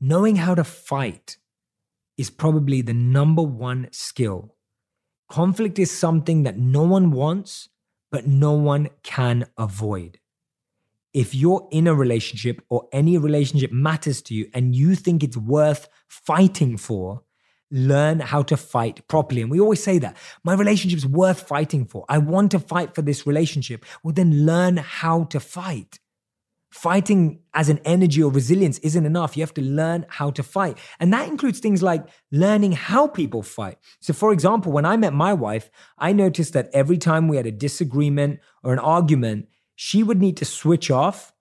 Knowing 0.00 0.36
how 0.36 0.54
to 0.54 0.62
fight 0.62 1.38
is 2.16 2.30
probably 2.30 2.82
the 2.82 2.94
number 2.94 3.42
one 3.42 3.88
skill. 3.90 4.54
Conflict 5.28 5.80
is 5.80 5.90
something 5.90 6.44
that 6.44 6.56
no 6.56 6.84
one 6.84 7.10
wants, 7.10 7.68
but 8.12 8.28
no 8.28 8.52
one 8.52 8.90
can 9.02 9.46
avoid 9.58 10.20
if 11.14 11.34
you're 11.34 11.66
in 11.70 11.86
a 11.86 11.94
relationship 11.94 12.60
or 12.68 12.88
any 12.92 13.16
relationship 13.16 13.70
matters 13.72 14.20
to 14.22 14.34
you 14.34 14.50
and 14.52 14.74
you 14.74 14.96
think 14.96 15.22
it's 15.22 15.36
worth 15.36 15.88
fighting 16.08 16.76
for, 16.76 17.22
learn 17.70 18.20
how 18.20 18.42
to 18.42 18.56
fight 18.56 19.06
properly. 19.08 19.40
And 19.40 19.50
we 19.50 19.60
always 19.60 19.82
say 19.82 19.98
that 19.98 20.16
my 20.42 20.54
relationship's 20.54 21.06
worth 21.06 21.40
fighting 21.40 21.86
for. 21.86 22.04
I 22.08 22.18
want 22.18 22.50
to 22.50 22.58
fight 22.58 22.94
for 22.94 23.02
this 23.02 23.26
relationship. 23.26 23.84
Well, 24.02 24.12
then 24.12 24.44
learn 24.44 24.76
how 24.76 25.24
to 25.24 25.40
fight. 25.40 26.00
Fighting 26.70 27.38
as 27.54 27.68
an 27.68 27.78
energy 27.84 28.20
or 28.20 28.32
resilience 28.32 28.78
isn't 28.78 29.06
enough. 29.06 29.36
You 29.36 29.44
have 29.44 29.54
to 29.54 29.62
learn 29.62 30.06
how 30.08 30.32
to 30.32 30.42
fight. 30.42 30.76
And 30.98 31.12
that 31.12 31.28
includes 31.28 31.60
things 31.60 31.84
like 31.84 32.04
learning 32.32 32.72
how 32.72 33.06
people 33.06 33.44
fight. 33.44 33.78
So, 34.00 34.12
for 34.12 34.32
example, 34.32 34.72
when 34.72 34.84
I 34.84 34.96
met 34.96 35.12
my 35.12 35.32
wife, 35.32 35.70
I 35.96 36.12
noticed 36.12 36.52
that 36.54 36.70
every 36.72 36.98
time 36.98 37.28
we 37.28 37.36
had 37.36 37.46
a 37.46 37.52
disagreement 37.52 38.40
or 38.64 38.72
an 38.72 38.80
argument, 38.80 39.46
she 39.76 40.02
would 40.02 40.20
need 40.20 40.36
to 40.38 40.44
switch 40.44 40.90
off 40.90 41.32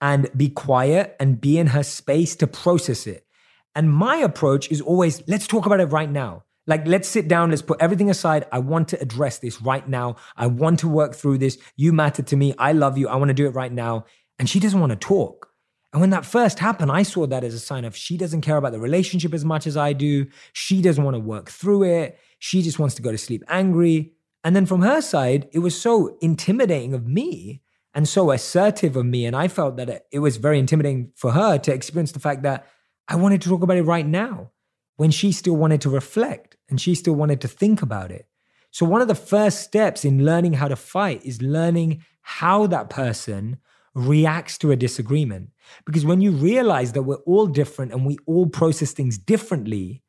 and 0.00 0.30
be 0.36 0.48
quiet 0.48 1.16
and 1.20 1.40
be 1.40 1.58
in 1.58 1.68
her 1.68 1.82
space 1.82 2.36
to 2.36 2.46
process 2.46 3.06
it. 3.06 3.26
And 3.74 3.92
my 3.92 4.16
approach 4.16 4.70
is 4.70 4.80
always 4.80 5.26
let's 5.28 5.46
talk 5.46 5.66
about 5.66 5.80
it 5.80 5.86
right 5.86 6.10
now. 6.10 6.44
Like, 6.66 6.86
let's 6.86 7.08
sit 7.08 7.26
down, 7.26 7.50
let's 7.50 7.62
put 7.62 7.80
everything 7.80 8.10
aside. 8.10 8.46
I 8.52 8.60
want 8.60 8.88
to 8.88 9.00
address 9.00 9.38
this 9.38 9.60
right 9.60 9.88
now. 9.88 10.16
I 10.36 10.46
want 10.46 10.78
to 10.80 10.88
work 10.88 11.14
through 11.14 11.38
this. 11.38 11.58
You 11.74 11.92
matter 11.92 12.22
to 12.22 12.36
me. 12.36 12.54
I 12.58 12.72
love 12.72 12.96
you. 12.96 13.08
I 13.08 13.16
want 13.16 13.30
to 13.30 13.34
do 13.34 13.46
it 13.46 13.54
right 13.54 13.72
now. 13.72 14.04
And 14.38 14.48
she 14.48 14.60
doesn't 14.60 14.78
want 14.78 14.90
to 14.90 14.96
talk. 14.96 15.48
And 15.92 16.00
when 16.00 16.10
that 16.10 16.24
first 16.24 16.60
happened, 16.60 16.92
I 16.92 17.02
saw 17.02 17.26
that 17.26 17.42
as 17.42 17.54
a 17.54 17.58
sign 17.58 17.84
of 17.84 17.96
she 17.96 18.16
doesn't 18.16 18.42
care 18.42 18.56
about 18.56 18.72
the 18.72 18.78
relationship 18.78 19.34
as 19.34 19.44
much 19.44 19.66
as 19.66 19.76
I 19.76 19.92
do. 19.92 20.26
She 20.52 20.80
doesn't 20.80 21.02
want 21.02 21.16
to 21.16 21.20
work 21.20 21.50
through 21.50 21.84
it. 21.84 22.18
She 22.38 22.62
just 22.62 22.78
wants 22.78 22.94
to 22.96 23.02
go 23.02 23.10
to 23.10 23.18
sleep 23.18 23.42
angry. 23.48 24.12
And 24.44 24.54
then 24.54 24.66
from 24.66 24.82
her 24.82 25.00
side, 25.00 25.48
it 25.52 25.58
was 25.58 25.80
so 25.80 26.16
intimidating 26.20 26.94
of 26.94 27.06
me 27.06 27.62
and 27.94 28.08
so 28.08 28.30
assertive 28.30 28.96
of 28.96 29.06
me. 29.06 29.26
And 29.26 29.34
I 29.34 29.48
felt 29.48 29.76
that 29.76 30.06
it, 30.10 30.20
was 30.20 30.36
very 30.36 30.58
intimidating 30.58 31.12
for 31.16 31.32
her 31.32 31.58
to 31.58 31.72
experience 31.72 32.12
the 32.12 32.20
fact 32.20 32.42
that 32.42 32.66
I 33.08 33.16
wanted 33.16 33.42
to 33.42 33.48
talk 33.48 33.62
about 33.62 33.76
it 33.76 33.82
right 33.82 34.06
now 34.06 34.52
when 34.96 35.10
she 35.10 35.32
still 35.32 35.56
wanted 35.56 35.80
to 35.82 35.90
reflect 35.90 36.56
and 36.68 36.80
she 36.80 36.94
still 36.94 37.14
wanted 37.14 37.40
to 37.40 37.48
think 37.48 37.82
about 37.82 38.10
it. 38.10 38.26
So, 38.70 38.86
one 38.86 39.02
of 39.02 39.08
the 39.08 39.16
first 39.16 39.62
steps 39.62 40.04
in 40.04 40.24
learning 40.24 40.52
how 40.54 40.68
to 40.68 40.76
fight 40.76 41.24
is 41.24 41.42
learning 41.42 42.04
how 42.22 42.68
that 42.68 42.88
person 42.88 43.58
reacts 43.94 44.56
to 44.58 44.70
a 44.70 44.76
disagreement. 44.76 45.50
Because 45.84 46.04
when 46.04 46.20
you 46.20 46.30
realize 46.30 46.92
that 46.92 47.02
we're 47.02 47.16
all 47.16 47.46
different 47.46 47.92
and 47.92 48.06
we 48.06 48.18
all 48.26 48.46
process 48.46 48.92
things 48.92 49.18
differently, 49.18 50.02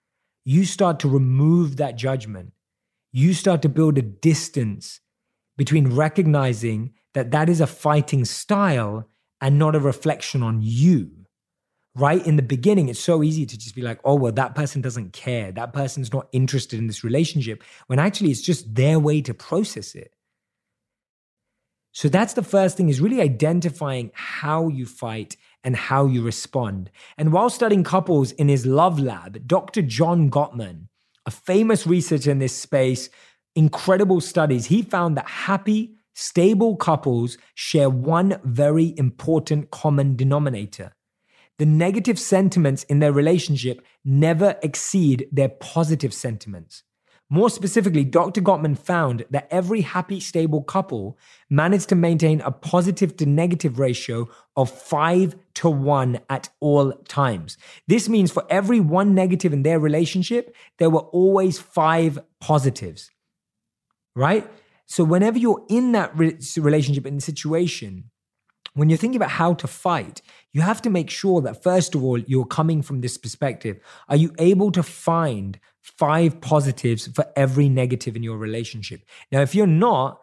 you 0.46 0.66
start 0.66 1.00
to 1.00 1.10
remove 1.10 1.78
that 1.78 1.96
judgment. 1.96 2.54
You 3.12 3.34
start 3.34 3.64
to 3.64 3.70
build 3.70 3.98
a 3.98 4.04
distance 4.04 5.00
between 5.58 5.96
recognizing 5.96 6.94
that 7.14 7.32
that 7.32 7.50
is 7.50 7.62
a 7.62 7.68
fighting 7.68 8.26
style 8.26 9.08
and 9.40 9.58
not 9.58 9.76
a 9.76 9.80
reflection 9.80 10.44
on 10.44 10.60
you. 10.62 11.12
Right 11.94 12.26
in 12.26 12.38
the 12.38 12.42
beginning, 12.42 12.88
it's 12.88 13.02
so 13.02 13.22
easy 13.22 13.46
to 13.46 13.58
just 13.58 13.76
be 13.76 13.82
like, 13.82 14.00
oh, 14.06 14.16
well, 14.16 14.32
that 14.32 14.56
person 14.56 14.82
doesn't 14.82 15.12
care. 15.12 15.52
That 15.52 15.74
person's 15.74 16.14
not 16.14 16.30
interested 16.32 16.80
in 16.80 16.88
this 16.88 17.04
relationship. 17.04 17.64
When 17.88 18.00
actually 18.00 18.32
it's 18.32 18.42
just 18.42 18.74
their 18.76 18.98
way 18.98 19.22
to 19.22 19.34
process 19.34 19.94
it. 19.94 20.16
So 21.92 22.08
that's 22.08 22.34
the 22.34 22.44
first 22.44 22.78
thing 22.78 22.88
is 22.88 23.02
really 23.02 23.22
identifying 23.22 24.12
how 24.14 24.70
you 24.70 24.86
fight 24.86 25.36
and 25.64 25.76
how 25.76 26.06
you 26.06 26.22
respond. 26.22 26.90
And 27.18 27.34
while 27.34 27.50
studying 27.50 27.84
couples 27.84 28.32
in 28.32 28.48
his 28.48 28.66
love 28.66 29.00
lab, 29.00 29.46
Dr. 29.46 29.82
John 29.82 30.30
Gottman, 30.30 30.88
a 31.26 31.32
famous 31.32 31.86
researcher 31.86 32.32
in 32.32 32.40
this 32.40 32.56
space, 32.56 33.10
incredible 33.56 34.22
studies, 34.22 34.68
he 34.68 34.82
found 34.82 35.18
that 35.18 35.28
happy, 35.28 35.98
Stable 36.22 36.76
couples 36.76 37.36
share 37.56 37.90
one 37.90 38.40
very 38.44 38.94
important 38.96 39.72
common 39.72 40.16
denominator. 40.16 40.96
The 41.58 41.66
negative 41.66 42.20
sentiments 42.20 42.84
in 42.84 43.00
their 43.00 43.12
relationship 43.12 43.84
never 44.06 44.56
exceed 44.62 45.28
their 45.32 45.50
positive 45.50 46.14
sentiments. 46.14 46.84
More 47.32 47.50
specifically, 47.50 48.04
Dr. 48.04 48.40
Gottman 48.40 48.78
found 48.78 49.26
that 49.32 49.48
every 49.50 49.82
happy, 49.82 50.20
stable 50.20 50.62
couple 50.62 51.18
managed 51.50 51.90
to 51.90 51.96
maintain 51.96 52.40
a 52.42 52.52
positive 52.52 53.18
to 53.18 53.26
negative 53.26 53.80
ratio 53.80 54.30
of 54.56 54.70
five 54.70 55.36
to 55.56 55.72
one 55.72 56.20
at 56.30 56.50
all 56.60 56.92
times. 57.08 57.58
This 57.88 58.08
means 58.08 58.32
for 58.32 58.46
every 58.48 58.80
one 58.80 59.16
negative 59.16 59.54
in 59.54 59.64
their 59.64 59.80
relationship, 59.80 60.56
there 60.78 60.92
were 60.92 61.00
always 61.00 61.58
five 61.58 62.20
positives, 62.40 63.10
right? 64.16 64.48
So 64.92 65.06
whenever 65.06 65.38
you're 65.38 65.66
in 65.70 65.94
that 65.94 66.12
relationship 66.18 67.06
and 67.06 67.16
the 67.16 67.22
situation, 67.22 68.12
when 68.74 68.90
you're 68.90 68.98
thinking 68.98 69.16
about 69.16 69.32
how 69.32 69.54
to 69.54 69.66
fight, 69.66 70.22
you 70.52 70.60
have 70.60 70.82
to 70.82 70.90
make 70.90 71.10
sure 71.10 71.40
that 71.40 71.64
first 71.64 71.96
of 71.96 72.04
all, 72.04 72.18
you're 72.18 72.44
coming 72.44 72.82
from 72.82 73.00
this 73.00 73.18
perspective. 73.18 73.80
Are 74.10 74.18
you 74.18 74.34
able 74.38 74.70
to 74.74 74.84
find 74.84 75.58
five 75.80 76.42
positives 76.42 77.08
for 77.08 77.26
every 77.38 77.70
negative 77.70 78.18
in 78.18 78.24
your 78.24 78.38
relationship? 78.38 79.06
Now, 79.32 79.40
if 79.40 79.56
you're 79.56 79.66
not, 79.66 80.20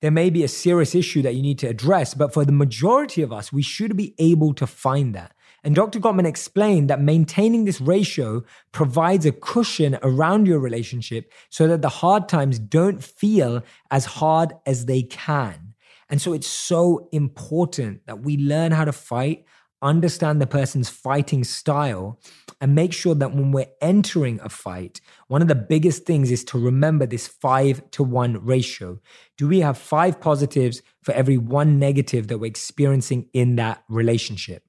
there 0.00 0.12
may 0.12 0.30
be 0.30 0.44
a 0.44 0.48
serious 0.48 0.94
issue 0.94 1.22
that 1.22 1.34
you 1.34 1.42
need 1.42 1.58
to 1.58 1.66
address, 1.66 2.14
but 2.14 2.32
for 2.32 2.44
the 2.44 2.52
majority 2.52 3.22
of 3.22 3.32
us, 3.32 3.52
we 3.52 3.62
should 3.62 3.96
be 3.96 4.14
able 4.20 4.54
to 4.54 4.66
find 4.68 5.12
that. 5.16 5.34
And 5.68 5.74
Dr. 5.74 6.00
Gottman 6.00 6.24
explained 6.24 6.88
that 6.88 7.02
maintaining 7.02 7.66
this 7.66 7.78
ratio 7.78 8.42
provides 8.72 9.26
a 9.26 9.32
cushion 9.32 9.98
around 10.02 10.46
your 10.46 10.60
relationship 10.60 11.30
so 11.50 11.68
that 11.68 11.82
the 11.82 11.90
hard 11.90 12.26
times 12.26 12.58
don't 12.58 13.04
feel 13.04 13.62
as 13.90 14.06
hard 14.06 14.54
as 14.64 14.86
they 14.86 15.02
can. 15.02 15.74
And 16.08 16.22
so 16.22 16.32
it's 16.32 16.46
so 16.46 17.10
important 17.12 18.06
that 18.06 18.20
we 18.20 18.38
learn 18.38 18.72
how 18.72 18.86
to 18.86 18.92
fight 18.92 19.44
understand 19.82 20.40
the 20.40 20.46
person's 20.46 20.88
fighting 20.88 21.44
style, 21.44 22.18
and 22.60 22.74
make 22.74 22.92
sure 22.92 23.14
that 23.14 23.32
when 23.32 23.52
we're 23.52 23.68
entering 23.80 24.40
a 24.42 24.48
fight, 24.48 25.00
one 25.28 25.42
of 25.42 25.46
the 25.46 25.54
biggest 25.54 26.04
things 26.04 26.30
is 26.30 26.42
to 26.42 26.58
remember 26.58 27.06
this 27.06 27.28
five 27.28 27.88
to 27.92 28.02
one 28.02 28.44
ratio. 28.44 28.98
Do 29.36 29.46
we 29.46 29.60
have 29.60 29.78
five 29.78 30.20
positives 30.20 30.82
for 31.02 31.12
every 31.12 31.38
one 31.38 31.78
negative 31.78 32.26
that 32.26 32.38
we're 32.38 32.46
experiencing 32.46 33.28
in 33.32 33.54
that 33.56 33.84
relationship? 33.88 34.67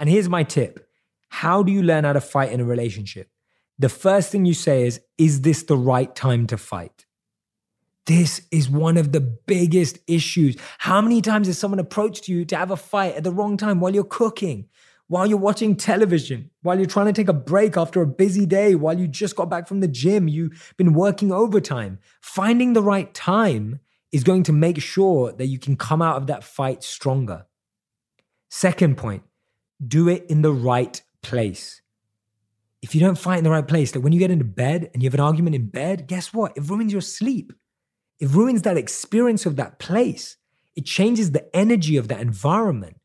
And 0.00 0.08
here's 0.08 0.28
my 0.28 0.42
tip 0.42 0.88
How 1.28 1.62
do 1.62 1.70
you 1.70 1.82
learn 1.82 2.02
how 2.02 2.14
to 2.14 2.20
fight 2.20 2.50
in 2.50 2.60
a 2.60 2.64
relationship? 2.64 3.28
The 3.78 3.90
first 3.90 4.32
thing 4.32 4.46
you 4.46 4.54
say 4.54 4.86
is, 4.86 5.00
Is 5.18 5.42
this 5.42 5.62
the 5.62 5.76
right 5.76 6.12
time 6.16 6.48
to 6.48 6.56
fight? 6.56 7.06
This 8.06 8.40
is 8.50 8.68
one 8.68 8.96
of 8.96 9.12
the 9.12 9.20
biggest 9.20 9.98
issues. 10.08 10.56
How 10.78 11.00
many 11.00 11.20
times 11.20 11.46
has 11.46 11.58
someone 11.58 11.78
approached 11.78 12.26
you 12.26 12.44
to 12.46 12.56
have 12.56 12.70
a 12.70 12.76
fight 12.76 13.14
at 13.14 13.22
the 13.22 13.30
wrong 13.30 13.56
time 13.58 13.78
while 13.78 13.94
you're 13.94 14.02
cooking, 14.02 14.68
while 15.06 15.26
you're 15.26 15.38
watching 15.38 15.76
television, 15.76 16.50
while 16.62 16.78
you're 16.78 16.86
trying 16.86 17.06
to 17.06 17.12
take 17.12 17.28
a 17.28 17.34
break 17.34 17.76
after 17.76 18.00
a 18.00 18.06
busy 18.06 18.46
day, 18.46 18.74
while 18.74 18.98
you 18.98 19.06
just 19.06 19.36
got 19.36 19.50
back 19.50 19.68
from 19.68 19.80
the 19.80 19.86
gym, 19.86 20.28
you've 20.28 20.74
been 20.78 20.94
working 20.94 21.30
overtime? 21.30 21.98
Finding 22.22 22.72
the 22.72 22.82
right 22.82 23.12
time 23.12 23.80
is 24.12 24.24
going 24.24 24.44
to 24.44 24.52
make 24.52 24.80
sure 24.80 25.30
that 25.32 25.46
you 25.46 25.58
can 25.58 25.76
come 25.76 26.00
out 26.00 26.16
of 26.16 26.26
that 26.26 26.42
fight 26.42 26.82
stronger. 26.82 27.44
Second 28.48 28.96
point, 28.96 29.22
do 29.86 30.08
it 30.08 30.26
in 30.28 30.42
the 30.42 30.52
right 30.52 31.00
place. 31.22 31.80
If 32.82 32.94
you 32.94 33.00
don't 33.00 33.18
fight 33.18 33.38
in 33.38 33.44
the 33.44 33.50
right 33.50 33.66
place, 33.66 33.94
like 33.94 34.02
when 34.02 34.12
you 34.12 34.18
get 34.18 34.30
into 34.30 34.44
bed 34.44 34.90
and 34.92 35.02
you 35.02 35.06
have 35.06 35.14
an 35.14 35.20
argument 35.20 35.54
in 35.54 35.68
bed, 35.68 36.06
guess 36.06 36.32
what? 36.32 36.56
It 36.56 36.68
ruins 36.68 36.92
your 36.92 37.02
sleep. 37.02 37.52
It 38.18 38.28
ruins 38.30 38.62
that 38.62 38.76
experience 38.76 39.46
of 39.46 39.56
that 39.56 39.78
place. 39.78 40.36
It 40.76 40.86
changes 40.86 41.32
the 41.32 41.54
energy 41.54 41.96
of 41.96 42.08
that 42.08 42.20
environment. 42.20 42.96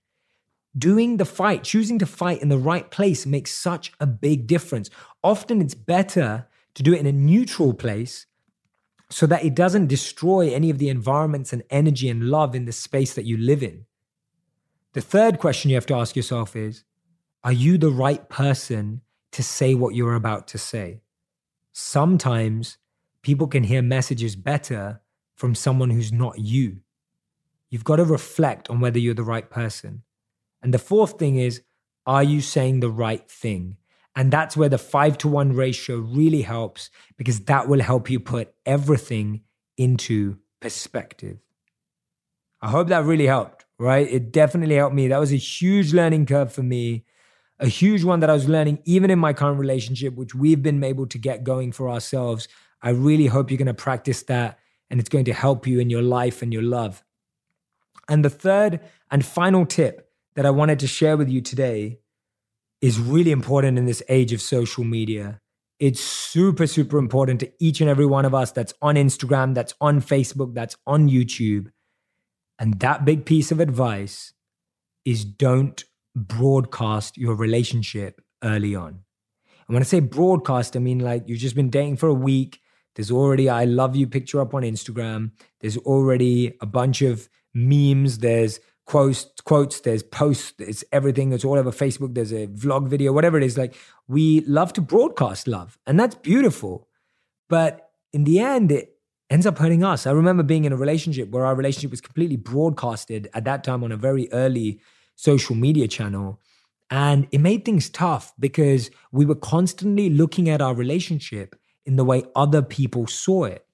Doing 0.78 1.18
the 1.18 1.26
fight, 1.26 1.64
choosing 1.64 2.00
to 2.00 2.06
fight 2.06 2.42
in 2.42 2.50
the 2.50 2.58
right 2.58 2.90
place 2.92 3.26
makes 3.26 3.54
such 3.54 3.94
a 4.00 4.06
big 4.06 4.46
difference. 4.46 4.90
Often 5.24 5.62
it's 5.62 5.74
better 5.74 6.48
to 6.74 6.84
do 6.84 6.94
it 6.94 7.00
in 7.00 7.06
a 7.06 7.14
neutral 7.14 7.74
place 7.74 8.26
so 9.10 9.26
that 9.28 9.46
it 9.46 9.56
doesn't 9.56 9.88
destroy 9.88 10.54
any 10.54 10.70
of 10.70 10.78
the 10.78 10.90
environments 10.90 11.54
and 11.54 11.64
energy 11.70 12.10
and 12.10 12.30
love 12.30 12.56
in 12.56 12.66
the 12.66 12.72
space 12.72 13.14
that 13.14 13.26
you 13.26 13.38
live 13.38 13.64
in. 13.64 13.86
The 14.96 15.02
third 15.02 15.40
question 15.40 15.70
you 15.70 15.76
have 15.76 15.86
to 15.88 15.96
ask 15.96 16.16
yourself 16.16 16.56
is 16.56 16.86
Are 17.44 17.52
you 17.52 17.78
the 17.78 17.92
right 17.92 18.30
person 18.30 19.02
to 19.34 19.44
say 19.44 19.76
what 19.76 19.94
you're 19.94 20.16
about 20.16 20.48
to 20.48 20.58
say? 20.58 21.02
Sometimes 21.74 22.78
people 23.22 23.48
can 23.48 23.66
hear 23.66 23.82
messages 23.82 24.38
better 24.38 25.02
from 25.36 25.54
someone 25.54 25.90
who's 25.90 26.14
not 26.14 26.40
you. 26.40 26.78
You've 27.70 27.84
got 27.84 27.98
to 27.98 28.06
reflect 28.06 28.70
on 28.70 28.80
whether 28.80 28.98
you're 28.98 29.14
the 29.14 29.24
right 29.24 29.50
person. 29.50 30.04
And 30.64 30.74
the 30.74 30.80
fourth 30.80 31.20
thing 31.20 31.36
is, 31.36 31.62
are 32.06 32.24
you 32.24 32.40
saying 32.40 32.80
the 32.80 32.90
right 32.90 33.30
thing? 33.30 33.76
And 34.16 34.32
that's 34.32 34.56
where 34.56 34.70
the 34.70 34.78
five 34.78 35.18
to 35.18 35.28
one 35.28 35.52
ratio 35.52 35.98
really 35.98 36.44
helps 36.44 36.90
because 37.18 37.42
that 37.42 37.68
will 37.68 37.82
help 37.82 38.10
you 38.10 38.22
put 38.22 38.54
everything 38.66 39.42
into 39.76 40.38
perspective. 40.62 41.40
I 42.62 42.70
hope 42.70 42.88
that 42.88 43.04
really 43.04 43.26
helped, 43.26 43.65
right? 43.80 44.08
It 44.10 44.32
definitely 44.32 44.76
helped 44.76 44.96
me. 44.96 45.08
That 45.08 45.20
was 45.20 45.32
a 45.32 45.38
huge 45.38 45.94
learning 45.94 46.26
curve 46.26 46.52
for 46.54 46.64
me, 46.64 47.06
a 47.60 47.68
huge 47.68 48.04
one 48.04 48.20
that 48.22 48.30
I 48.30 48.34
was 48.34 48.48
learning 48.48 48.80
even 48.86 49.10
in 49.10 49.20
my 49.20 49.34
current 49.34 49.60
relationship, 49.60 50.16
which 50.16 50.36
we've 50.36 50.62
been 50.62 50.84
able 50.84 51.08
to 51.08 51.18
get 51.18 51.44
going 51.44 51.72
for 51.72 51.90
ourselves. 51.90 52.48
I 52.82 52.90
really 52.90 53.28
hope 53.28 53.50
you're 53.50 53.58
going 53.58 53.68
to 53.68 53.74
practice 53.74 54.24
that 54.24 54.60
and 54.90 55.00
it's 55.00 55.10
going 55.10 55.26
to 55.26 55.34
help 55.34 55.66
you 55.68 55.80
in 55.80 55.90
your 55.90 56.02
life 56.02 56.42
and 56.42 56.54
your 56.54 56.62
love. 56.62 57.04
And 58.08 58.24
the 58.24 58.30
third 58.30 58.80
and 59.10 59.26
final 59.26 59.66
tip 59.66 60.10
that 60.36 60.46
I 60.46 60.52
wanted 60.52 60.80
to 60.80 60.88
share 60.88 61.18
with 61.18 61.30
you 61.30 61.42
today 61.42 62.00
is 62.82 63.00
really 63.00 63.32
important 63.32 63.78
in 63.78 63.86
this 63.86 64.04
age 64.10 64.32
of 64.34 64.42
social 64.42 64.84
media. 64.84 65.42
It's 65.80 66.00
super, 66.00 66.68
super 66.68 66.98
important 66.98 67.40
to 67.42 67.52
each 67.60 67.82
and 67.82 67.90
every 67.90 68.06
one 68.06 68.26
of 68.26 68.34
us 68.34 68.52
that's 68.52 68.74
on 68.82 68.96
Instagram, 68.96 69.56
that's 69.56 69.74
on 69.82 70.02
Facebook, 70.02 70.54
that's 70.54 70.78
on 70.86 71.10
YouTube. 71.10 71.72
And 72.60 72.80
that 72.80 73.06
big 73.06 73.26
piece 73.26 73.52
of 73.52 73.60
advice 73.60 74.34
is 75.04 75.26
don't 75.26 75.84
broadcast 76.16 77.18
your 77.18 77.36
relationship 77.36 78.22
early 78.44 78.76
on. 78.76 79.02
And 79.68 79.74
when 79.74 79.84
I 79.84 79.86
say 79.86 80.00
broadcast, 80.00 80.76
I 80.76 80.80
mean 80.80 81.00
like 81.00 81.28
you've 81.28 81.40
just 81.40 81.56
been 81.56 81.70
dating 81.70 81.98
for 81.98 82.08
a 82.08 82.14
week 82.14 82.62
there's 82.96 83.12
already 83.12 83.50
I 83.50 83.66
love 83.66 83.96
you 83.96 84.08
picture 84.08 84.42
up 84.42 84.54
on 84.54 84.64
Instagram. 84.64 85.32
There's 85.60 85.78
already 85.78 86.56
a 86.62 86.66
bunch 86.66 87.02
of 87.02 87.30
memes. 87.54 88.20
There's 88.20 88.60
quotes, 88.86 89.28
quotes. 89.44 89.82
There's 89.82 90.02
posts. 90.02 90.54
It's 90.60 90.84
everything. 90.92 91.34
It's 91.34 91.46
all 91.46 91.58
over 91.58 91.72
Facebook. 91.72 92.16
There's 92.16 92.34
a 92.34 92.48
vlog 92.48 92.88
video, 92.88 93.12
whatever 93.12 93.38
it 93.38 93.44
is. 93.44 93.58
Like 93.58 93.76
we 94.08 94.42
love 94.42 94.74
to 94.74 94.82
broadcast 94.82 95.48
love, 95.48 95.78
and 95.86 96.00
that's 96.00 96.16
beautiful. 96.16 96.88
But 97.50 97.92
in 98.14 98.24
the 98.24 98.40
end, 98.40 98.72
it 98.72 98.95
ends 99.30 99.46
up 99.46 99.58
hurting 99.58 99.84
us. 99.84 100.06
I 100.06 100.12
remember 100.12 100.44
being 100.44 100.66
in 100.66 100.74
a 100.74 100.78
relationship 100.78 101.30
where 101.30 101.46
our 101.46 101.56
relationship 101.56 101.92
was 101.92 102.02
completely 102.02 102.38
broadcasted 102.38 103.30
at 103.34 103.46
that 103.46 103.64
time 103.64 103.84
on 103.84 103.92
a 103.92 103.98
very 103.98 104.32
early 104.32 104.80
social 105.16 105.56
media 105.56 105.88
channel. 105.88 106.40
And 106.90 107.28
it 107.32 107.40
made 107.40 107.66
things 107.66 107.90
tough 107.90 108.34
because 108.40 108.92
we 109.12 109.26
were 109.26 109.36
constantly 109.36 110.10
looking 110.10 110.50
at 110.50 110.62
our 110.62 110.76
relationship 110.76 111.56
in 111.86 111.96
the 111.96 112.06
way 112.06 112.24
other 112.36 112.62
people 112.62 113.08
saw 113.08 113.46
it. 113.46 113.66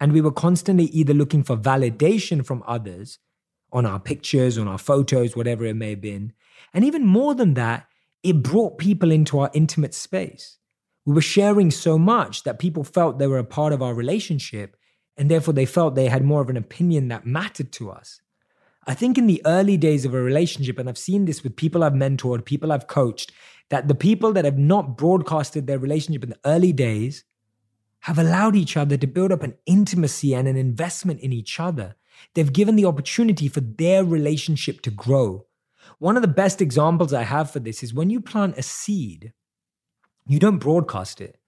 And 0.00 0.12
we 0.12 0.20
were 0.20 0.32
constantly 0.32 0.84
either 0.86 1.14
looking 1.14 1.42
for 1.42 1.56
validation 1.56 2.44
from 2.44 2.62
others 2.66 3.18
on 3.72 3.84
our 3.84 4.00
pictures, 4.00 4.56
on 4.56 4.68
our 4.68 4.78
photos, 4.78 5.36
whatever 5.36 5.64
it 5.64 5.74
may 5.74 5.90
have 5.90 6.00
been. 6.00 6.32
And 6.72 6.84
even 6.84 7.06
more 7.06 7.34
than 7.34 7.54
that, 7.54 7.86
it 8.22 8.42
brought 8.42 8.78
people 8.78 9.10
into 9.10 9.38
our 9.38 9.50
intimate 9.52 9.94
space. 9.94 10.58
We 11.04 11.14
were 11.14 11.20
sharing 11.20 11.70
so 11.70 11.98
much 11.98 12.42
that 12.44 12.58
people 12.58 12.84
felt 12.84 13.18
they 13.18 13.26
were 13.26 13.38
a 13.38 13.44
part 13.44 13.72
of 13.72 13.82
our 13.82 13.94
relationship, 13.94 14.76
and 15.16 15.30
therefore 15.30 15.54
they 15.54 15.66
felt 15.66 15.94
they 15.94 16.08
had 16.08 16.24
more 16.24 16.42
of 16.42 16.50
an 16.50 16.56
opinion 16.56 17.08
that 17.08 17.26
mattered 17.26 17.72
to 17.72 17.90
us. 17.90 18.20
I 18.86 18.94
think 18.94 19.18
in 19.18 19.26
the 19.26 19.42
early 19.44 19.76
days 19.76 20.04
of 20.04 20.14
a 20.14 20.22
relationship, 20.22 20.78
and 20.78 20.88
I've 20.88 20.98
seen 20.98 21.24
this 21.24 21.42
with 21.42 21.56
people 21.56 21.82
I've 21.82 21.92
mentored, 21.92 22.44
people 22.44 22.70
I've 22.70 22.86
coached, 22.86 23.32
that 23.68 23.88
the 23.88 23.94
people 23.94 24.32
that 24.32 24.44
have 24.44 24.58
not 24.58 24.96
broadcasted 24.96 25.66
their 25.66 25.78
relationship 25.78 26.22
in 26.22 26.30
the 26.30 26.38
early 26.44 26.72
days 26.72 27.24
have 28.00 28.18
allowed 28.18 28.54
each 28.54 28.76
other 28.76 28.96
to 28.96 29.06
build 29.06 29.32
up 29.32 29.42
an 29.42 29.56
intimacy 29.66 30.34
and 30.34 30.46
an 30.46 30.56
investment 30.56 31.18
in 31.20 31.32
each 31.32 31.58
other. 31.58 31.96
They've 32.34 32.52
given 32.52 32.76
the 32.76 32.84
opportunity 32.84 33.48
for 33.48 33.60
their 33.60 34.04
relationship 34.04 34.80
to 34.82 34.90
grow. 34.90 35.46
One 35.98 36.16
of 36.16 36.22
the 36.22 36.28
best 36.28 36.62
examples 36.62 37.12
I 37.12 37.24
have 37.24 37.50
for 37.50 37.58
this 37.58 37.82
is 37.82 37.92
when 37.92 38.10
you 38.10 38.20
plant 38.20 38.58
a 38.58 38.62
seed, 38.62 39.32
you 40.26 40.38
don't 40.38 40.58
broadcast 40.58 41.20
it. 41.20 41.38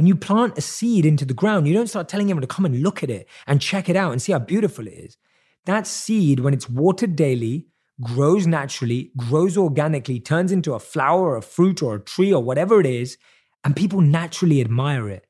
When 0.00 0.06
you 0.06 0.16
plant 0.16 0.56
a 0.56 0.62
seed 0.62 1.04
into 1.04 1.26
the 1.26 1.34
ground, 1.34 1.68
you 1.68 1.74
don't 1.74 1.86
start 1.86 2.08
telling 2.08 2.28
everyone 2.28 2.40
to 2.40 2.46
come 2.46 2.64
and 2.64 2.82
look 2.82 3.02
at 3.02 3.10
it 3.10 3.28
and 3.46 3.60
check 3.60 3.90
it 3.90 3.96
out 3.96 4.12
and 4.12 4.22
see 4.22 4.32
how 4.32 4.38
beautiful 4.38 4.86
it 4.86 4.94
is. 4.94 5.18
That 5.66 5.86
seed, 5.86 6.40
when 6.40 6.54
it's 6.54 6.70
watered 6.70 7.16
daily, 7.16 7.66
grows 8.00 8.46
naturally, 8.46 9.12
grows 9.14 9.58
organically, 9.58 10.18
turns 10.18 10.52
into 10.52 10.72
a 10.72 10.78
flower 10.78 11.32
or 11.32 11.36
a 11.36 11.42
fruit 11.42 11.82
or 11.82 11.96
a 11.96 12.00
tree 12.00 12.32
or 12.32 12.42
whatever 12.42 12.80
it 12.80 12.86
is, 12.86 13.18
and 13.62 13.76
people 13.76 14.00
naturally 14.00 14.62
admire 14.62 15.06
it. 15.10 15.26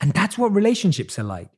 And 0.00 0.14
that's 0.14 0.38
what 0.38 0.54
relationships 0.54 1.18
are 1.18 1.24
like. 1.24 1.50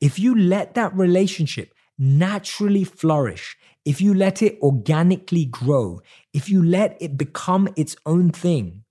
If 0.00 0.18
you 0.18 0.34
let 0.34 0.72
that 0.76 0.96
relationship 0.96 1.74
naturally 1.98 2.84
flourish, 2.84 3.54
if 3.84 4.00
you 4.00 4.14
let 4.14 4.40
it 4.40 4.58
organically 4.62 5.44
grow, 5.44 6.00
if 6.32 6.48
you 6.48 6.64
let 6.64 6.96
it 7.02 7.18
become 7.18 7.68
its 7.76 7.96
own 8.06 8.30
thing, 8.30 8.84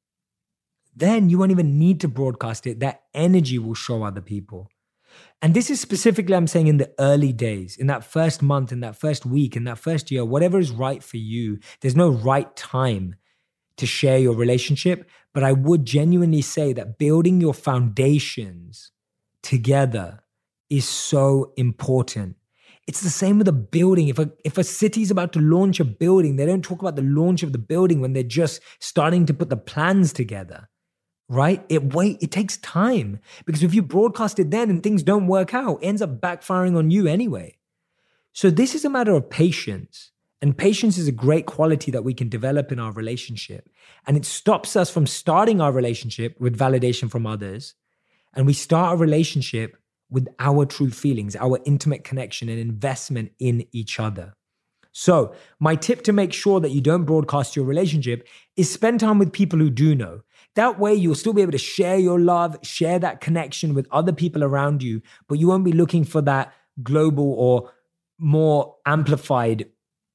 then 1.00 1.30
you 1.30 1.38
won't 1.38 1.52
even 1.52 1.78
need 1.78 2.02
to 2.02 2.08
broadcast 2.08 2.68
it. 2.68 2.80
That 2.80 3.04
energy 3.14 3.60
will 3.60 3.76
show 3.76 4.04
other 4.04 4.22
people. 4.22 4.70
And 5.42 5.54
this 5.54 5.70
is 5.70 5.80
specifically, 5.80 6.36
I'm 6.36 6.48
saying, 6.48 6.68
in 6.68 6.78
the 6.78 6.92
early 7.00 7.32
days, 7.32 7.78
in 7.78 7.88
that 7.88 8.04
first 8.04 8.42
month, 8.42 8.72
in 8.72 8.80
that 8.80 8.96
first 8.96 9.26
week, 9.26 9.56
in 9.56 9.66
that 9.66 9.78
first 9.78 10.10
year, 10.10 10.26
whatever 10.26 10.58
is 10.60 10.72
right 10.72 11.04
for 11.04 11.18
you. 11.18 11.60
There's 11.82 11.96
no 11.96 12.10
right 12.10 12.54
time 12.56 13.16
to 13.78 13.86
share 13.86 14.18
your 14.18 14.36
relationship. 14.36 15.08
But 15.34 15.44
I 15.44 15.52
would 15.52 15.86
genuinely 15.86 16.42
say 16.42 16.74
that 16.74 16.98
building 16.98 17.40
your 17.40 17.54
foundations 17.54 18.92
together 19.44 20.24
is 20.70 20.88
so 20.88 21.54
important. 21.58 22.36
It's 22.88 23.02
the 23.02 23.10
same 23.10 23.38
with 23.38 23.48
a 23.48 23.54
building. 23.54 24.08
If 24.08 24.18
a 24.18 24.32
if 24.44 24.58
a 24.58 24.64
city 24.64 25.02
is 25.02 25.12
about 25.12 25.34
to 25.34 25.40
launch 25.40 25.80
a 25.80 25.86
building, 25.86 26.38
they 26.38 26.46
don't 26.46 26.64
talk 26.64 26.82
about 26.82 26.96
the 26.96 27.02
launch 27.04 27.44
of 27.44 27.52
the 27.52 27.58
building 27.60 28.02
when 28.02 28.14
they're 28.14 28.24
just 28.24 28.62
starting 28.80 29.26
to 29.28 29.34
put 29.34 29.50
the 29.50 29.58
plans 29.58 30.14
together. 30.14 30.70
Right? 31.30 31.66
It 31.68 31.94
wait, 31.94 32.18
it 32.22 32.32
takes 32.32 32.58
time. 32.58 33.20
Because 33.46 33.64
if 33.64 33.74
you 33.74 33.82
broadcast 33.82 34.40
it 34.40 34.52
then 34.52 34.70
and 34.70 34.82
things 34.82 35.04
don't 35.04 35.28
work 35.28 35.54
out, 35.54 35.82
it 35.82 35.88
ends 35.88 36.02
up 36.02 36.22
backfiring 36.22 36.78
on 36.78 36.90
you 36.90 37.08
anyway. 37.08 37.58
So 38.34 38.50
this 38.50 38.76
is 38.76 38.86
a 38.86 38.90
matter 38.90 39.14
of 39.14 39.30
patience. 39.30 40.12
And 40.42 40.56
patience 40.56 41.00
is 41.00 41.08
a 41.08 41.12
great 41.12 41.48
quality 41.48 41.90
that 41.92 42.04
we 42.04 42.14
can 42.14 42.30
develop 42.30 42.72
in 42.72 42.80
our 42.80 42.92
relationship. 42.92 43.70
And 44.06 44.16
it 44.16 44.24
stops 44.24 44.76
us 44.76 44.90
from 44.90 45.08
starting 45.08 45.60
our 45.60 45.72
relationship 45.72 46.40
with 46.40 46.58
validation 46.58 47.10
from 47.10 47.26
others 47.26 47.74
and 48.38 48.46
we 48.46 48.54
start 48.54 48.94
a 48.94 48.98
relationship 48.98 49.78
with 50.12 50.28
our 50.40 50.66
true 50.66 50.92
feelings, 50.92 51.36
our 51.36 51.60
intimate 51.66 52.04
connection 52.04 52.50
and 52.50 52.60
investment 52.60 53.32
in 53.40 53.66
each 53.72 54.00
other. 54.00 54.36
So, 54.92 55.34
my 55.60 55.76
tip 55.76 56.04
to 56.04 56.14
make 56.14 56.34
sure 56.34 56.60
that 56.60 56.72
you 56.72 56.80
don't 56.80 57.04
broadcast 57.04 57.56
your 57.56 57.66
relationship 57.66 58.28
is 58.56 58.72
spend 58.72 59.00
time 59.00 59.20
with 59.20 59.34
people 59.34 59.60
who 59.60 59.70
do 59.70 59.96
know. 59.96 60.22
That 60.58 60.80
way, 60.80 60.96
you'll 60.96 61.14
still 61.14 61.34
be 61.34 61.44
able 61.44 61.52
to 61.52 61.60
share 61.60 61.98
your 62.00 62.20
love, 62.20 62.58
share 62.64 62.98
that 62.98 63.22
connection 63.22 63.76
with 63.76 63.88
other 63.92 64.12
people 64.12 64.44
around 64.44 64.82
you, 64.82 65.04
but 65.28 65.38
you 65.38 65.48
won't 65.48 65.64
be 65.64 65.72
looking 65.72 66.04
for 66.04 66.20
that 66.24 66.52
global 66.82 67.32
or 67.34 67.72
more 68.18 68.76
amplified 68.84 69.70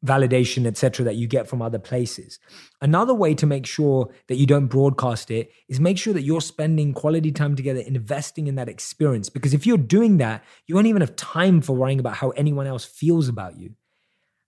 validation, 0.04 0.66
etc., 0.66 1.04
that 1.04 1.14
you 1.14 1.28
get 1.28 1.46
from 1.46 1.62
other 1.62 1.78
places. 1.78 2.40
Another 2.80 3.14
way 3.14 3.36
to 3.36 3.46
make 3.46 3.66
sure 3.66 4.12
that 4.26 4.34
you 4.34 4.46
don't 4.46 4.66
broadcast 4.66 5.30
it 5.30 5.52
is 5.68 5.78
make 5.78 5.96
sure 5.96 6.12
that 6.12 6.22
you're 6.22 6.40
spending 6.40 6.92
quality 6.92 7.30
time 7.30 7.54
together, 7.54 7.78
investing 7.78 8.48
in 8.48 8.56
that 8.56 8.68
experience. 8.68 9.28
Because 9.28 9.54
if 9.54 9.64
you're 9.64 9.78
doing 9.78 10.16
that, 10.18 10.42
you 10.66 10.74
won't 10.74 10.88
even 10.88 11.02
have 11.02 11.14
time 11.14 11.60
for 11.60 11.76
worrying 11.76 12.00
about 12.00 12.16
how 12.16 12.30
anyone 12.30 12.66
else 12.66 12.84
feels 12.84 13.28
about 13.28 13.60
you. 13.60 13.76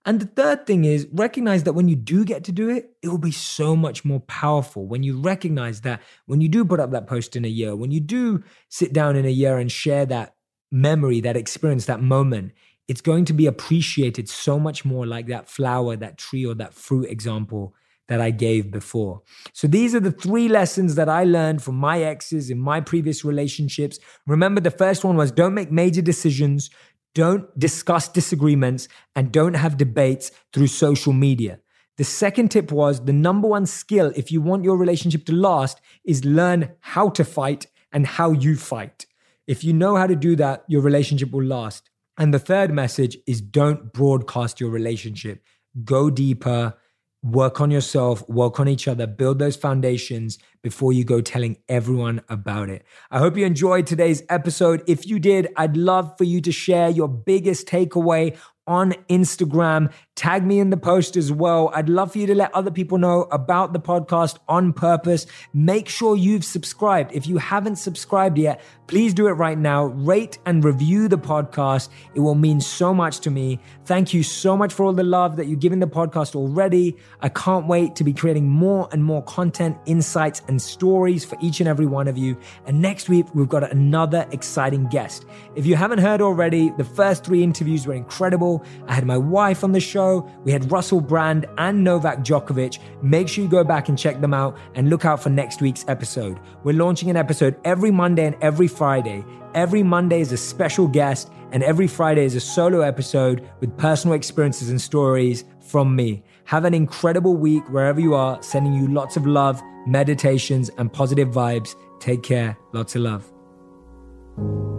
And 0.06 0.20
the 0.20 0.26
third 0.26 0.66
thing 0.66 0.84
is 0.84 1.08
recognize 1.12 1.64
that 1.64 1.72
when 1.72 1.88
you 1.88 1.96
do 1.96 2.24
get 2.24 2.44
to 2.44 2.52
do 2.52 2.68
it, 2.68 2.94
it 3.02 3.08
will 3.08 3.18
be 3.18 3.30
so 3.30 3.74
much 3.74 4.04
more 4.04 4.20
powerful. 4.20 4.86
When 4.86 5.02
you 5.02 5.18
recognize 5.18 5.80
that 5.82 6.02
when 6.26 6.40
you 6.40 6.48
do 6.48 6.64
put 6.64 6.80
up 6.80 6.90
that 6.90 7.06
post 7.06 7.36
in 7.36 7.44
a 7.44 7.48
year, 7.48 7.74
when 7.74 7.90
you 7.90 8.00
do 8.00 8.42
sit 8.68 8.92
down 8.92 9.16
in 9.16 9.24
a 9.24 9.30
year 9.30 9.56
and 9.56 9.72
share 9.72 10.04
that 10.06 10.34
memory, 10.70 11.20
that 11.20 11.36
experience, 11.36 11.86
that 11.86 12.02
moment, 12.02 12.52
it's 12.86 13.00
going 13.00 13.24
to 13.24 13.32
be 13.32 13.46
appreciated 13.46 14.28
so 14.28 14.58
much 14.58 14.84
more 14.84 15.06
like 15.06 15.26
that 15.28 15.48
flower, 15.48 15.96
that 15.96 16.18
tree, 16.18 16.44
or 16.44 16.54
that 16.54 16.74
fruit 16.74 17.08
example 17.08 17.74
that 18.08 18.20
I 18.20 18.30
gave 18.30 18.70
before. 18.70 19.22
So 19.54 19.66
these 19.66 19.94
are 19.94 20.00
the 20.00 20.12
three 20.12 20.48
lessons 20.48 20.94
that 20.96 21.08
I 21.08 21.24
learned 21.24 21.62
from 21.62 21.76
my 21.76 22.02
exes 22.02 22.50
in 22.50 22.58
my 22.58 22.80
previous 22.80 23.24
relationships. 23.24 23.98
Remember, 24.26 24.60
the 24.60 24.70
first 24.70 25.04
one 25.04 25.16
was 25.16 25.32
don't 25.32 25.54
make 25.54 25.72
major 25.72 26.02
decisions, 26.02 26.68
don't 27.14 27.56
discuss 27.58 28.08
disagreements, 28.08 28.88
and 29.14 29.32
don't 29.32 29.54
have 29.54 29.76
debates 29.76 30.30
through 30.52 30.66
social 30.66 31.12
media. 31.12 31.60
The 31.96 32.04
second 32.04 32.50
tip 32.50 32.72
was 32.72 33.04
the 33.04 33.12
number 33.12 33.46
one 33.46 33.66
skill 33.66 34.12
if 34.16 34.32
you 34.32 34.40
want 34.40 34.64
your 34.64 34.76
relationship 34.76 35.24
to 35.26 35.32
last 35.32 35.80
is 36.04 36.24
learn 36.24 36.72
how 36.80 37.08
to 37.10 37.24
fight 37.24 37.66
and 37.92 38.04
how 38.04 38.32
you 38.32 38.56
fight. 38.56 39.06
If 39.46 39.62
you 39.62 39.72
know 39.72 39.94
how 39.94 40.08
to 40.08 40.16
do 40.16 40.34
that, 40.36 40.64
your 40.66 40.82
relationship 40.82 41.30
will 41.30 41.44
last. 41.44 41.90
And 42.18 42.34
the 42.34 42.38
third 42.40 42.72
message 42.72 43.16
is 43.26 43.40
don't 43.40 43.92
broadcast 43.92 44.60
your 44.60 44.70
relationship. 44.70 45.44
Go 45.84 46.10
deeper, 46.10 46.74
work 47.22 47.60
on 47.60 47.70
yourself, 47.70 48.28
work 48.28 48.58
on 48.58 48.68
each 48.68 48.88
other, 48.88 49.06
build 49.06 49.38
those 49.38 49.56
foundations 49.56 50.38
before 50.64 50.92
you 50.94 51.04
go 51.04 51.20
telling 51.20 51.58
everyone 51.68 52.22
about 52.28 52.70
it. 52.70 52.84
I 53.10 53.18
hope 53.18 53.36
you 53.36 53.44
enjoyed 53.44 53.86
today's 53.86 54.22
episode. 54.30 54.82
If 54.88 55.06
you 55.06 55.20
did, 55.20 55.46
I'd 55.56 55.76
love 55.76 56.16
for 56.18 56.24
you 56.24 56.40
to 56.40 56.50
share 56.50 56.88
your 56.88 57.06
biggest 57.06 57.68
takeaway 57.68 58.36
on 58.66 58.92
Instagram. 59.10 59.92
Tag 60.14 60.44
me 60.44 60.58
in 60.58 60.70
the 60.70 60.76
post 60.76 61.16
as 61.16 61.30
well. 61.30 61.70
I'd 61.74 61.88
love 61.88 62.12
for 62.12 62.18
you 62.18 62.26
to 62.28 62.34
let 62.34 62.54
other 62.54 62.70
people 62.70 62.98
know 62.98 63.22
about 63.24 63.72
the 63.72 63.80
podcast 63.80 64.38
on 64.48 64.72
purpose. 64.72 65.26
Make 65.52 65.88
sure 65.88 66.16
you've 66.16 66.44
subscribed. 66.44 67.12
If 67.12 67.26
you 67.26 67.36
haven't 67.38 67.76
subscribed 67.76 68.38
yet, 68.38 68.62
please 68.86 69.12
do 69.12 69.26
it 69.26 69.32
right 69.32 69.58
now. 69.58 69.84
Rate 69.84 70.38
and 70.46 70.64
review 70.64 71.08
the 71.08 71.18
podcast. 71.18 71.88
It 72.14 72.20
will 72.20 72.36
mean 72.36 72.60
so 72.60 72.94
much 72.94 73.20
to 73.20 73.30
me. 73.30 73.58
Thank 73.84 74.14
you 74.14 74.22
so 74.22 74.56
much 74.56 74.72
for 74.72 74.86
all 74.86 74.92
the 74.92 75.02
love 75.02 75.36
that 75.36 75.46
you've 75.46 75.60
given 75.60 75.80
the 75.80 75.86
podcast 75.86 76.34
already. 76.34 76.96
I 77.20 77.28
can't 77.28 77.66
wait 77.66 77.96
to 77.96 78.04
be 78.04 78.12
creating 78.12 78.48
more 78.48 78.88
and 78.92 79.04
more 79.04 79.22
content, 79.24 79.76
insights, 79.84 80.40
and 80.54 80.62
stories 80.62 81.24
for 81.24 81.36
each 81.40 81.58
and 81.58 81.68
every 81.68 81.84
one 81.84 82.06
of 82.06 82.16
you. 82.16 82.36
And 82.64 82.80
next 82.80 83.08
week, 83.08 83.26
we've 83.34 83.48
got 83.48 83.68
another 83.72 84.24
exciting 84.30 84.86
guest. 84.86 85.26
If 85.56 85.66
you 85.66 85.74
haven't 85.74 85.98
heard 85.98 86.20
already, 86.20 86.70
the 86.78 86.84
first 86.84 87.24
three 87.24 87.42
interviews 87.42 87.88
were 87.88 87.94
incredible. 87.94 88.64
I 88.86 88.94
had 88.94 89.04
my 89.04 89.18
wife 89.18 89.64
on 89.64 89.72
the 89.72 89.80
show. 89.80 90.30
We 90.44 90.52
had 90.52 90.70
Russell 90.70 91.00
Brand 91.00 91.46
and 91.58 91.82
Novak 91.82 92.18
Djokovic. 92.20 92.78
Make 93.02 93.26
sure 93.28 93.42
you 93.42 93.50
go 93.50 93.64
back 93.64 93.88
and 93.88 93.98
check 93.98 94.20
them 94.20 94.32
out 94.32 94.56
and 94.76 94.90
look 94.90 95.04
out 95.04 95.20
for 95.20 95.28
next 95.28 95.60
week's 95.60 95.84
episode. 95.88 96.38
We're 96.62 96.78
launching 96.78 97.10
an 97.10 97.16
episode 97.16 97.56
every 97.64 97.90
Monday 97.90 98.26
and 98.26 98.36
every 98.40 98.68
Friday. 98.68 99.24
Every 99.56 99.82
Monday 99.82 100.20
is 100.20 100.30
a 100.30 100.36
special 100.36 100.86
guest, 100.86 101.30
and 101.50 101.64
every 101.64 101.88
Friday 101.88 102.24
is 102.24 102.36
a 102.36 102.40
solo 102.40 102.80
episode 102.80 103.48
with 103.58 103.76
personal 103.76 104.14
experiences 104.14 104.70
and 104.70 104.80
stories 104.80 105.44
from 105.60 105.96
me. 105.96 106.22
Have 106.44 106.64
an 106.64 106.74
incredible 106.74 107.36
week 107.36 107.68
wherever 107.70 108.00
you 108.00 108.14
are, 108.14 108.42
sending 108.42 108.74
you 108.74 108.86
lots 108.88 109.16
of 109.16 109.26
love, 109.26 109.62
meditations, 109.86 110.70
and 110.78 110.92
positive 110.92 111.28
vibes. 111.28 111.74
Take 112.00 112.22
care. 112.22 112.56
Lots 112.72 112.96
of 112.96 113.02
love. 113.02 114.73